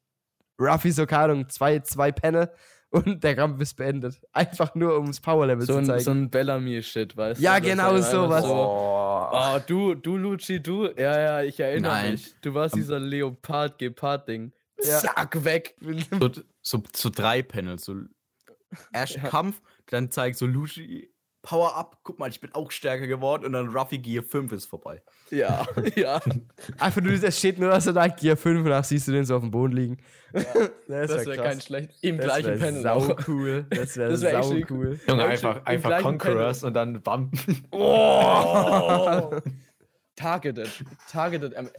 [0.61, 2.51] Ruffy so, keine Ahnung, zwei, zwei Penne
[2.91, 4.21] und der Kampf ist beendet.
[4.33, 6.03] Einfach nur, um das Power-Level So zu ein, zeigen.
[6.03, 7.67] so ein Bellamy-Shit, weißt Ja, du?
[7.67, 8.45] Das genau sowas.
[8.45, 10.87] So, oh, du, du, Luci, du.
[10.97, 12.13] Ja, ja, ich erinnere Nein.
[12.13, 12.35] mich.
[12.41, 14.51] Du warst dieser Leopard-Gepard-Ding.
[14.83, 14.99] Ja.
[15.01, 15.75] Zack, weg.
[16.21, 16.31] So,
[16.63, 17.85] so, so drei Panels.
[17.85, 17.97] So
[18.93, 21.11] erst Kampf, dann zeigt so Lucy
[21.43, 24.67] Power up, guck mal, ich bin auch stärker geworden und dann Ruffy Gear 5 ist
[24.67, 25.01] vorbei.
[25.31, 25.65] Ja,
[25.95, 26.21] ja.
[26.81, 29.25] Einfach nur, es steht nur, dass er da Gear 5 und danach siehst du den
[29.25, 29.99] so auf dem Boden liegen.
[30.33, 30.45] das
[30.89, 31.47] Das wär wäre krass.
[31.47, 31.91] kein schlecht.
[32.03, 33.29] Im Das gleichen wär Panel sau auch.
[33.29, 33.65] cool.
[33.71, 34.99] Das wäre wär sau cool.
[35.09, 37.31] Junge, einfach, einfach Conquerors und dann bam.
[37.71, 39.41] Oh.
[40.17, 40.71] Targeted.
[41.11, 41.53] Targeted.
[41.57, 41.71] Ähm,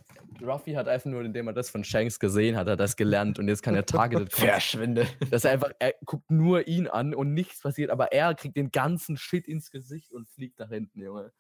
[0.41, 3.39] Ruffy hat einfach nur, indem er das von Shanks gesehen hat, hat er das gelernt
[3.39, 4.47] und jetzt kann er Targeted kommen.
[4.47, 5.07] Verschwinde.
[5.31, 8.71] Dass er einfach, er guckt nur ihn an und nichts passiert, aber er kriegt den
[8.71, 11.31] ganzen Shit ins Gesicht und fliegt nach hinten, Junge.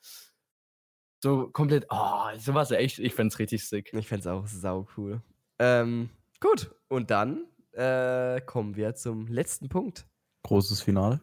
[1.23, 3.93] So komplett, oh, sowas echt, ich find's richtig sick.
[3.93, 5.21] Ich fände es auch sau cool.
[5.59, 10.07] Ähm, gut, und dann äh, kommen wir zum letzten Punkt.
[10.43, 11.21] Großes Finale.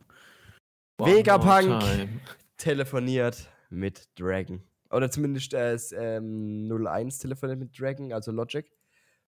[0.99, 1.83] Vegapunk.
[1.83, 2.09] One.
[2.57, 4.63] Telefoniert mit Dragon.
[4.95, 8.67] Oder zumindest es, ähm, 01 telefoniert mit Dragon, also Logic.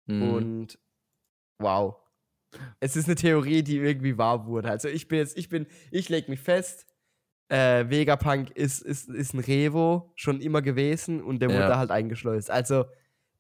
[0.06, 0.22] Mhm.
[0.22, 0.80] Und
[1.60, 1.96] wow.
[2.80, 4.70] Es ist eine Theorie, die irgendwie wahr wurde.
[4.70, 6.86] Also ich bin jetzt, ich bin, ich leg mich fest,
[7.50, 11.56] äh, Vegapunk ist, ist, ist ein Revo schon immer gewesen und der Ja.
[11.56, 12.52] wurde halt eingeschleust.
[12.52, 12.86] Also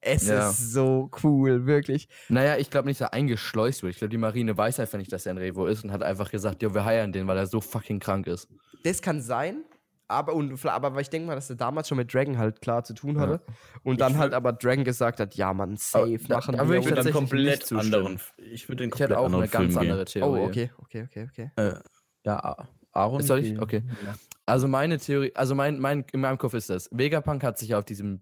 [0.01, 0.49] es Ja.
[0.49, 2.09] ist so cool, wirklich.
[2.29, 3.91] Naja, ich glaube nicht, dass er eingeschleust wird.
[3.93, 6.29] Ich glaube, die Marine weiß einfach nicht, dass er ein Revo ist und hat einfach
[6.31, 8.47] gesagt, jo, wir heiern den, weil er so fucking krank ist.
[8.83, 9.63] Das kann sein,
[10.07, 12.93] aber, und, aber ich denke mal, dass er damals schon mit Dragon halt klar zu
[12.93, 13.41] tun hatte.
[13.83, 16.69] Und dann Ich halt aber Dragon gesagt hat, ja, man, safe da- machen da Ich
[16.69, 18.19] und- würde tatsächlich komplett anderen.
[18.37, 20.39] Ich würde den Ich hätte komplett auch eine ganz Film andere oh, Theorie.
[20.41, 21.51] okay, okay, okay, okay.
[21.55, 21.65] Gehen.
[21.67, 21.79] Äh,
[22.25, 22.57] ja,
[22.91, 23.21] Aaron.
[23.23, 23.59] Soll ich?
[23.59, 23.83] Okay.
[24.05, 24.13] Ja.
[24.45, 26.89] Also meine Theorie, also mein, mein, in meinem Kopf ist das.
[26.91, 28.21] Vegapunk hat sich auf diesem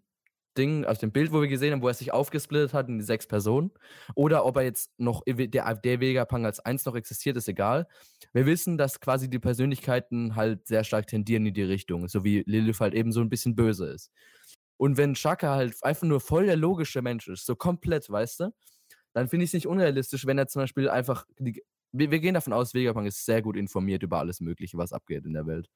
[0.58, 3.06] Ding, auf dem Bild, wo wir gesehen haben, wo er sich aufgesplittet hat in die
[3.06, 3.72] sechs Personen,
[4.16, 7.88] oder ob er jetzt noch, der, der Vegapunk als eins noch existiert, ist egal.
[8.34, 12.44] Wir wissen, dass quasi die Persönlichkeiten halt sehr stark tendieren in die Richtung, so wie
[12.46, 14.12] Lilith halt eben so ein bisschen böse ist.
[14.78, 18.54] Und wenn Shaka halt einfach nur voll der logische Mensch ist, so komplett, weißt du,
[19.14, 22.34] dann finde ich es nicht unrealistisch, wenn er zum Beispiel einfach, die, wir, wir gehen
[22.34, 25.70] davon aus, Vegapunk ist sehr gut informiert über alles Mögliche, was abgeht in der Welt.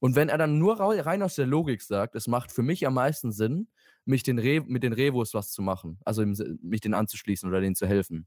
[0.00, 2.94] Und wenn er dann nur rein aus der Logik sagt, es macht für mich am
[2.94, 3.68] meisten Sinn,
[4.04, 7.74] mich den Re mit den Revos was zu machen, also mich denen anzuschließen oder denen
[7.74, 8.26] zu helfen,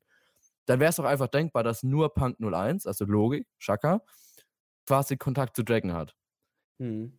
[0.65, 4.03] dann wäre es doch einfach denkbar, dass nur Punk 01, also Logik, Shaka,
[4.85, 6.15] quasi Kontakt zu Dragon hat.
[6.79, 7.13] Hm.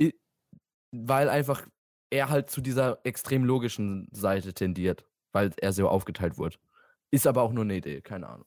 [0.92, 1.66] Weil einfach
[2.10, 6.58] er halt zu dieser extrem logischen Seite tendiert, weil er so aufgeteilt wurde.
[7.10, 8.46] Ist aber auch nur eine Idee, keine Ahnung.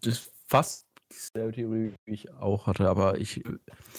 [0.00, 3.42] Das ist fast dieselbe Theorie, wie ich auch hatte, aber ich,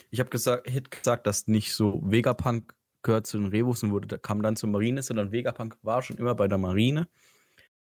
[0.09, 4.19] ich habe gesagt, hätte gesagt, dass nicht so Vegapunk gehört zu den Rebus und wurde,
[4.19, 7.07] kam dann zur Marine, sondern Vegapunk war schon immer bei der Marine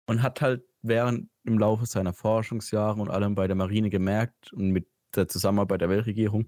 [0.07, 4.71] und hat halt während im Laufe seiner Forschungsjahre und allem bei der Marine gemerkt und
[4.71, 6.47] mit der Zusammenarbeit der Weltregierung,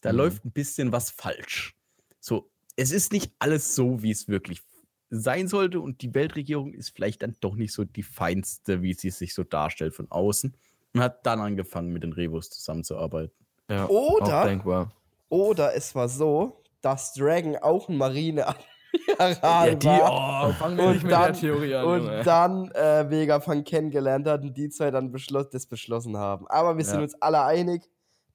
[0.00, 0.16] da Mhm.
[0.16, 1.74] läuft ein bisschen was falsch.
[2.20, 4.62] So, es ist nicht alles so, wie es wirklich
[5.10, 9.10] sein sollte und die Weltregierung ist vielleicht dann doch nicht so die feinste, wie sie
[9.10, 10.56] sich so darstellt von außen
[10.96, 13.32] und hat dann angefangen, mit den Revos zusammenzuarbeiten.
[13.70, 14.92] Ja, Oder- auch denkbar.
[15.28, 20.48] Oder es war so, dass Dragon auch ein Marine-Admiral war.
[20.48, 22.22] oh, fangen wir Und nicht mit dann- der Theorie an, und Junge.
[22.22, 26.46] dann äh, Vegapunk kennengelernt hat und die zwei dann beschloss, das beschlossen haben.
[26.48, 27.02] Aber wir sind Ja.
[27.02, 27.88] uns alle einig,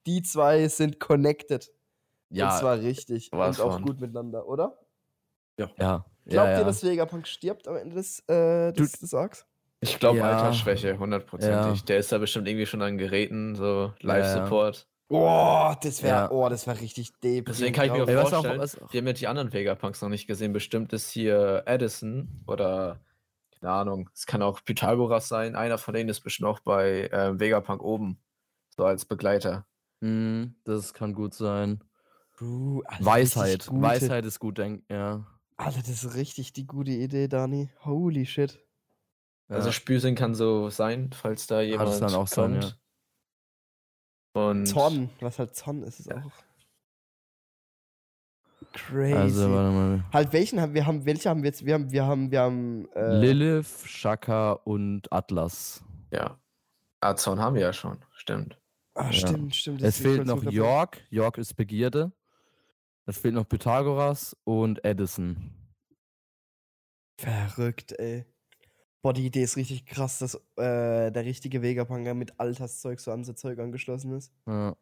[0.06, 1.70] die zwei sind connected.
[2.30, 3.32] Und ja, zwar richtig.
[3.32, 3.84] und auch von.
[3.84, 4.78] gut miteinander, oder?
[5.58, 5.66] ja.
[6.24, 6.58] Glaubt ja, ja.
[6.60, 9.44] ihr, dass Vegapunk stirbt am Ende des, äh, des, des Arcs?
[9.84, 10.38] Ich glaube, Ja.
[10.38, 11.80] Altersschwäche, hundertprozentig.
[11.80, 11.84] Ja.
[11.86, 14.18] Der ist da bestimmt irgendwie schon an Geräten, so Ja, ja.
[14.18, 14.86] Live-Support.
[15.08, 16.30] Oh, das wäre Ja.
[16.30, 17.46] oh, das wär richtig deep.
[17.46, 19.26] Deswegen kann ich mir auch Ey, was auch- vorstellen, was auch- wir haben ja die
[19.26, 20.52] anderen Vegapunks noch nicht gesehen.
[20.52, 23.00] Bestimmt ist hier Edison oder,
[23.60, 25.56] keine Ahnung, es kann auch Pythagoras sein.
[25.56, 28.18] Einer von denen ist bestimmt auch bei äh, Vegapunk oben,
[28.76, 29.66] so als Begleiter.
[30.00, 31.82] Mhm, das kann gut sein.
[32.40, 33.68] Uh, Alter, Weisheit.
[33.70, 35.26] Weisheit ist gut, denk, ja.
[35.56, 37.68] Alter, das ist richtig die gute Idee, Dani.
[37.84, 38.58] Holy shit.
[39.52, 39.72] Also ja.
[39.72, 42.78] Spürsinn kann so sein, falls da jemand es dann auch sein, kommt.
[44.34, 46.32] Und Zorn, was halt Zorn ist, ist auch.
[48.72, 49.12] Crazy.
[49.14, 50.04] Also, warte mal.
[50.12, 52.88] halt welchen haben wir haben welche haben wir jetzt wir haben wir haben wir haben
[52.94, 55.84] äh, Lilith, Shaka und Atlas.
[56.10, 56.38] Ja.
[57.00, 58.56] Azon haben wir ja schon, stimmt.
[58.94, 59.12] ah, ja.
[59.12, 59.82] stimmt, stimmt.
[59.82, 60.52] Es fehlt noch dabei.
[60.52, 61.00] York.
[61.10, 62.12] York ist Begierde.
[63.04, 65.52] Es fehlt noch Pythagoras und Edison.
[67.18, 68.24] Verrückt, ey.
[69.02, 73.24] Boah, die Idee ist richtig krass, dass äh, der richtige Vegapunk mit Alterszeug so an
[73.24, 74.32] so Zeug angeschlossen ist.
[74.46, 74.76] Ja.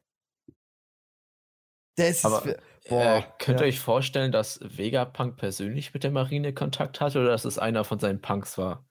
[1.97, 3.69] Das Aber, ist für, Boah, äh, könnt ihr ja.
[3.69, 7.99] euch vorstellen, dass Vegapunk persönlich mit der Marine Kontakt hatte oder dass es einer von
[7.99, 8.87] seinen Punks war?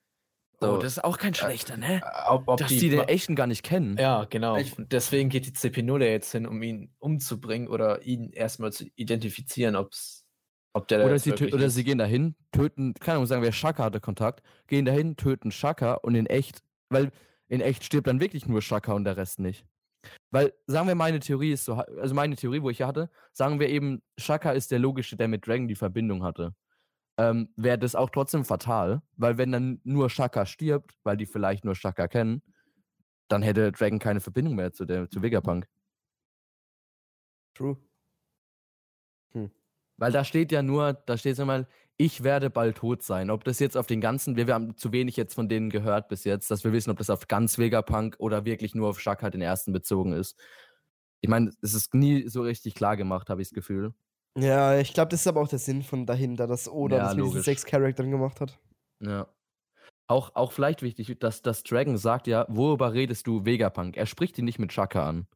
[0.62, 2.02] Oh, So, das ist auch kein schlechter, ne?
[2.04, 3.98] äh, ob, ob Dass die den Ma- echten gar nicht kennen.
[3.98, 4.58] Ja, genau.
[4.58, 8.72] Ich- Und deswegen geht die CP0 ja jetzt hin, um ihn umzubringen oder ihn erstmal
[8.74, 10.19] zu identifizieren, ob's, ob da
[10.74, 14.86] Oder sie, oder sie gehen dahin, töten, keine Ahnung, sagen wir, Shaka hatte Kontakt, gehen
[14.86, 16.60] dahin, töten Shaka und in echt,
[16.90, 17.12] weil
[17.48, 19.66] in echt stirbt dann wirklich nur Shaka und der Rest nicht.
[20.32, 23.70] Weil, sagen wir, meine Theorie ist so, also meine Theorie, wo ich hatte, sagen wir
[23.70, 26.54] eben, Shaka ist der Logische, der mit Dragon die Verbindung hatte.
[27.18, 31.66] Ähm, Wäre das auch trotzdem fatal, weil wenn dann nur Shaka stirbt, weil die vielleicht
[31.66, 32.42] nur Shaka kennen,
[33.28, 35.68] dann hätte Dragon keine Verbindung mehr zu, der, zu Vegapunk.
[37.56, 37.78] True.
[40.00, 43.30] Weil da steht ja nur, da steht so mal, ich werde bald tot sein.
[43.30, 46.08] Ob das jetzt auf den ganzen, wir, wir haben zu wenig jetzt von denen gehört
[46.08, 49.30] bis jetzt, dass wir wissen, ob das auf ganz Vegapunk oder wirklich nur auf Shaka
[49.30, 50.40] den ersten bezogen ist.
[51.20, 53.94] Ich meine, es ist nie so richtig klar gemacht, habe ich das Gefühl.
[54.38, 57.16] Ja, ich glaube, das ist aber auch der Sinn von dahinter, dass Oda Ja, das
[57.16, 58.58] mit diesen sechs Charakteren gemacht hat.
[59.02, 59.28] Ja.
[60.08, 63.98] Auch, auch vielleicht wichtig, dass, dass Dragon sagt ja, worüber redest du Vegapunk?
[63.98, 65.28] Er spricht ihn nicht mit Shaka an.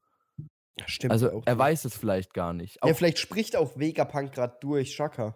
[0.80, 1.12] Ja, stimmt.
[1.12, 1.60] Also auch er nicht.
[1.60, 2.82] weiß es vielleicht gar nicht.
[2.82, 5.36] Auch, Ja, vielleicht spricht auch Vegapunk gerade durch Shaka.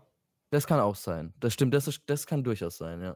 [0.51, 1.33] das kann auch sein.
[1.39, 3.15] Das stimmt, das, ist, das kann durchaus sein, ja.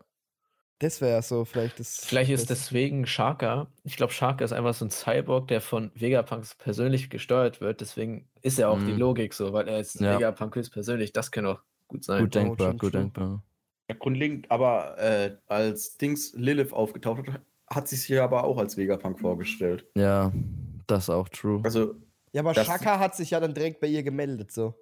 [0.79, 2.03] Das wäre ja so vielleicht das.
[2.03, 5.91] Vielleicht ist das, deswegen Shaka, ich glaube, Shaka ist einfach so ein Cyborg, der von
[5.93, 7.81] Vegapunks persönlich gesteuert wird.
[7.81, 8.97] Deswegen ist er auch die Mhm.
[8.97, 10.15] Logik so, weil er ist Ja.
[10.17, 11.13] Vegapunk höchstpersönlich.
[11.13, 12.23] Das kann auch gut sein.
[12.23, 13.43] Gut denkbar, gut denkbar.
[13.89, 18.57] Ja, grundlegend, aber äh, als Dings Lilith aufgetaucht hat, hat sie sich ja aber auch
[18.57, 19.85] als Vegapunk vorgestellt.
[19.95, 20.31] Ja,
[20.87, 21.61] das ist auch true.
[21.63, 21.93] Also,
[22.33, 24.73] Ja, aber das- Shaka hat sich ja dann direkt bei ihr gemeldet, so.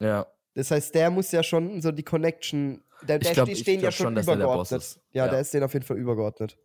[0.00, 0.26] Ja.
[0.54, 2.82] Das heißt, der muss ja schon so die Connection.
[3.02, 4.80] Der, Ich der glaub- stehen ja schon schon, er der übergeordnet.
[4.80, 5.00] ist.
[5.12, 6.56] Ja, der ist denen auf jeden Fall übergeordnet.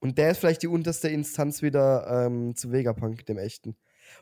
[0.00, 3.76] Und der ist vielleicht die unterste Instanz wieder ähm, zu Vegapunk, dem echten.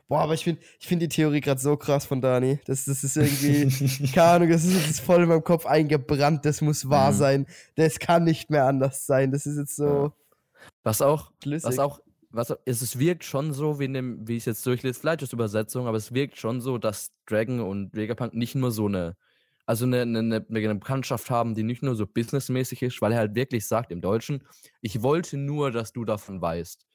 [0.08, 2.58] Boah, aber ich finde ich find die Theorie gerade so krass von Dani.
[2.66, 3.66] Das, das ist irgendwie,
[4.12, 6.44] keine Ahnung, das ist jetzt voll in meinem Kopf eingebrannt.
[6.44, 7.16] Das muss wahr Mhm.
[7.16, 7.46] sein.
[7.76, 9.30] Das kann nicht mehr anders sein.
[9.30, 10.12] Das ist jetzt so
[10.82, 12.00] Was auch, was auch,
[12.36, 15.22] was es, es wirkt schon so, wie, in dem, wie ich es jetzt durchlese, vielleicht
[15.22, 19.16] ist Übersetzung, aber es wirkt schon so, dass Dragon und Vegapunk nicht nur so eine,
[19.66, 23.18] also eine, eine, eine, eine Bekanntschaft haben, die nicht nur so businessmäßig ist, weil er
[23.18, 24.44] halt wirklich sagt im Deutschen,
[24.80, 26.86] ich wollte nur, dass du davon weißt.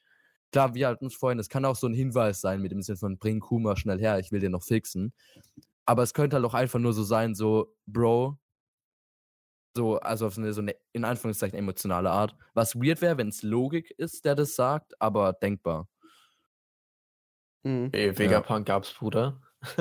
[0.51, 2.97] Klar, wir hatten uns vorhin, das kann auch so ein Hinweis sein mit dem Sinne
[2.97, 5.13] von bring Kuma schnell her, ich will den noch fixen.
[5.85, 8.37] Aber es könnte halt auch einfach nur so sein, so, Bro,
[9.75, 12.35] so, also auf so eine, so eine in Anführungszeichen emotionale Art.
[12.53, 15.87] Was weird wäre, wenn es Logik ist, der das sagt, aber denkbar.
[17.63, 17.89] Mhm.
[17.91, 19.39] Ey, Vegapunk gab's, Bruder.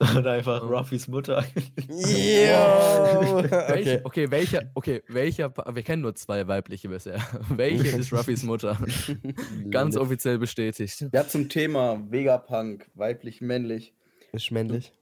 [0.00, 0.62] Oder einfach.
[0.62, 1.44] Ruffys Mutter.
[1.88, 3.38] Yo!
[3.68, 4.00] Okay.
[4.02, 7.20] okay, welcher, okay, welcher, wir kennen nur zwei weibliche bisher.
[7.48, 8.76] Welche ist Ruffys Mutter?
[9.70, 11.06] Ganz offiziell bestätigt.
[11.12, 13.94] ja, zum Thema Vegapunk, weiblich, männlich.
[14.32, 14.92] Ist männlich.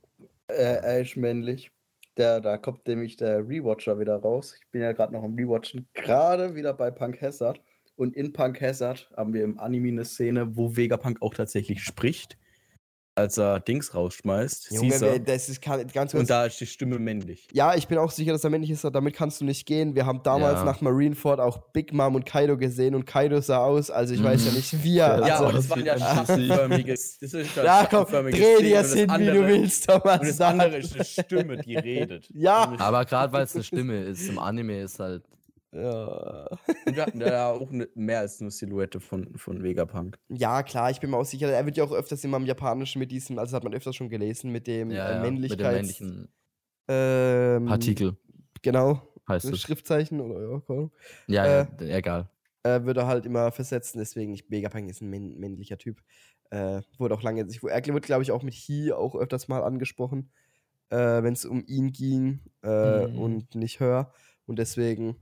[0.48, 1.70] Äh, ist männlich.
[2.16, 4.54] Der, da kommt nämlich der Rewatcher wieder raus.
[4.58, 5.86] Ich bin ja gerade noch am Rewatchen.
[5.92, 7.60] Gerade wieder bei Punk Hazard.
[7.96, 12.38] Und in Punk Hazard haben wir im Anime eine Szene, wo Vegapunk auch tatsächlich spricht.
[13.18, 14.72] Als er Dings rausschmeißt.
[14.72, 15.18] Junge, Caesar.
[15.20, 16.12] das ist ganz kurz.
[16.12, 17.48] und da ist die Stimme männlich.
[17.50, 19.94] Ja, ich bin auch sicher, dass er männlich ist, aber damit kannst du nicht gehen.
[19.94, 20.64] Wir haben damals Ja.
[20.64, 24.44] nach Marineford auch Big Mom und Kaido gesehen und Kaido sah aus, also ich weiß
[24.44, 24.56] ja Mhm.
[24.58, 25.18] nicht, wie er.
[25.26, 27.18] Ja, also, aber das waren ja ein schattenförmiges.
[27.20, 30.20] Das ist ja komm, dreh dir das hin, wie du andere- willst, Thomas.
[30.20, 32.28] Und das andere ist eine Stimme, die redet.
[32.34, 32.74] Ja.
[32.78, 35.22] Aber gerade weil es eine Stimme ist, im Anime ist halt.
[35.76, 36.48] Ja.
[36.86, 40.18] Und wir hatten ja auch eine, mehr als eine Silhouette von, von Vegapunk.
[40.28, 42.98] ja, klar, ich bin mir auch sicher, er wird ja auch öfters immer im Japanischen
[42.98, 45.34] mit diesem, also hat man öfters schon gelesen, mit dem Ja, äh, ja, mit dem
[45.34, 46.02] Männlichkeits...
[46.88, 48.16] ähm, Partikel
[48.62, 49.60] Genau, heißt es.
[49.60, 50.62] Schriftzeichen oder
[51.26, 52.30] ja, äh, ja, egal.
[52.62, 56.00] äh, würde er halt immer versetzen, deswegen, ich, Vegapunk ist ein männ männlicher Typ.
[56.50, 59.62] Äh, wurde auch lange, sich, er wird, glaube ich, auch mit He auch öfters mal
[59.64, 60.30] angesprochen,
[60.90, 63.18] äh, wenn es um ihn ging äh, Mhm.
[63.18, 64.12] und nicht Hör.
[64.46, 65.16] Und deswegen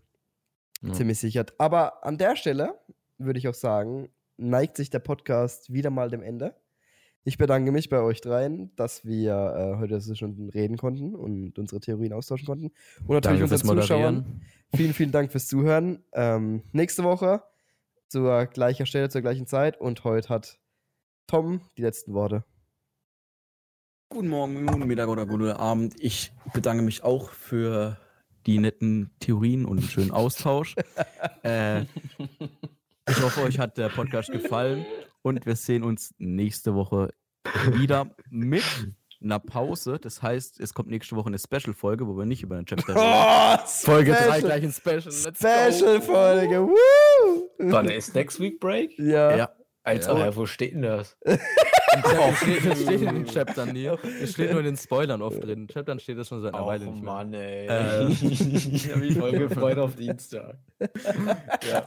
[0.89, 0.93] Ja.
[0.95, 1.47] ziemlich sicher.
[1.59, 2.79] Aber an der Stelle
[3.19, 6.57] würde ich auch sagen, neigt sich der Podcast wieder mal dem Ende.
[7.27, 11.59] Ich bedanke mich bei euch dreien, dass wir äh, heute so schon reden konnten und
[11.59, 12.67] unsere Theorien austauschen konnten.
[13.07, 14.43] Und natürlich Danke unseren Zuschauern.
[14.75, 16.05] Vielen, vielen Dank fürs Zuhören.
[16.13, 17.43] Ähm, nächste Woche
[18.09, 19.81] zur gleichen Stelle, zur gleichen Zeit.
[19.81, 20.59] Und heute hat
[21.27, 22.45] Tom die letzten Worte.
[24.11, 25.95] Guten Morgen, guten Mittag oder guten Abend.
[25.99, 27.97] Ich bedanke mich auch für
[28.47, 30.75] die netten Theorien und den schönen Austausch.
[31.45, 34.85] äh, ich hoffe, euch hat der Podcast gefallen
[35.23, 37.13] und wir sehen uns nächste Woche
[37.73, 38.63] wieder mit
[39.23, 39.99] einer Pause.
[40.01, 43.01] Das heißt, es kommt nächste Woche eine Special-Folge, wo wir nicht über den Chapter reden.
[43.03, 45.13] Oh, Folge 3 Special- gleich ein Special.
[45.13, 46.69] Special-Folge.
[47.59, 48.99] Wann ist Next Week Break?
[48.99, 49.37] Ja.
[49.37, 49.51] Ja,
[49.83, 50.37] Alter, Ja.
[50.37, 51.17] wo steht denn das?
[52.03, 53.91] Chapter steht, das steht in den Chaptern nie.
[54.23, 55.63] Es steht nur in den Spoilern oft drin.
[55.63, 57.13] In Chaptern steht das schon seit einer Weile Oh nicht mehr.
[57.13, 57.67] Mann, ey.
[57.67, 60.57] Äh, ich habe mich voll gefreut auf Dienstag.
[60.81, 61.87] ja.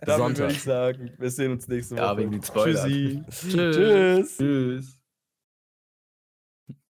[0.00, 0.38] Damit Sonntag.
[0.38, 2.04] würde ich sagen, wir sehen uns nächste Woche.
[2.04, 2.86] Ja, wegen den Spoilern.
[2.86, 3.22] Tschüssi.
[3.30, 3.76] Tschüss.
[3.76, 4.36] Tschüss.
[4.36, 4.99] Tschüss.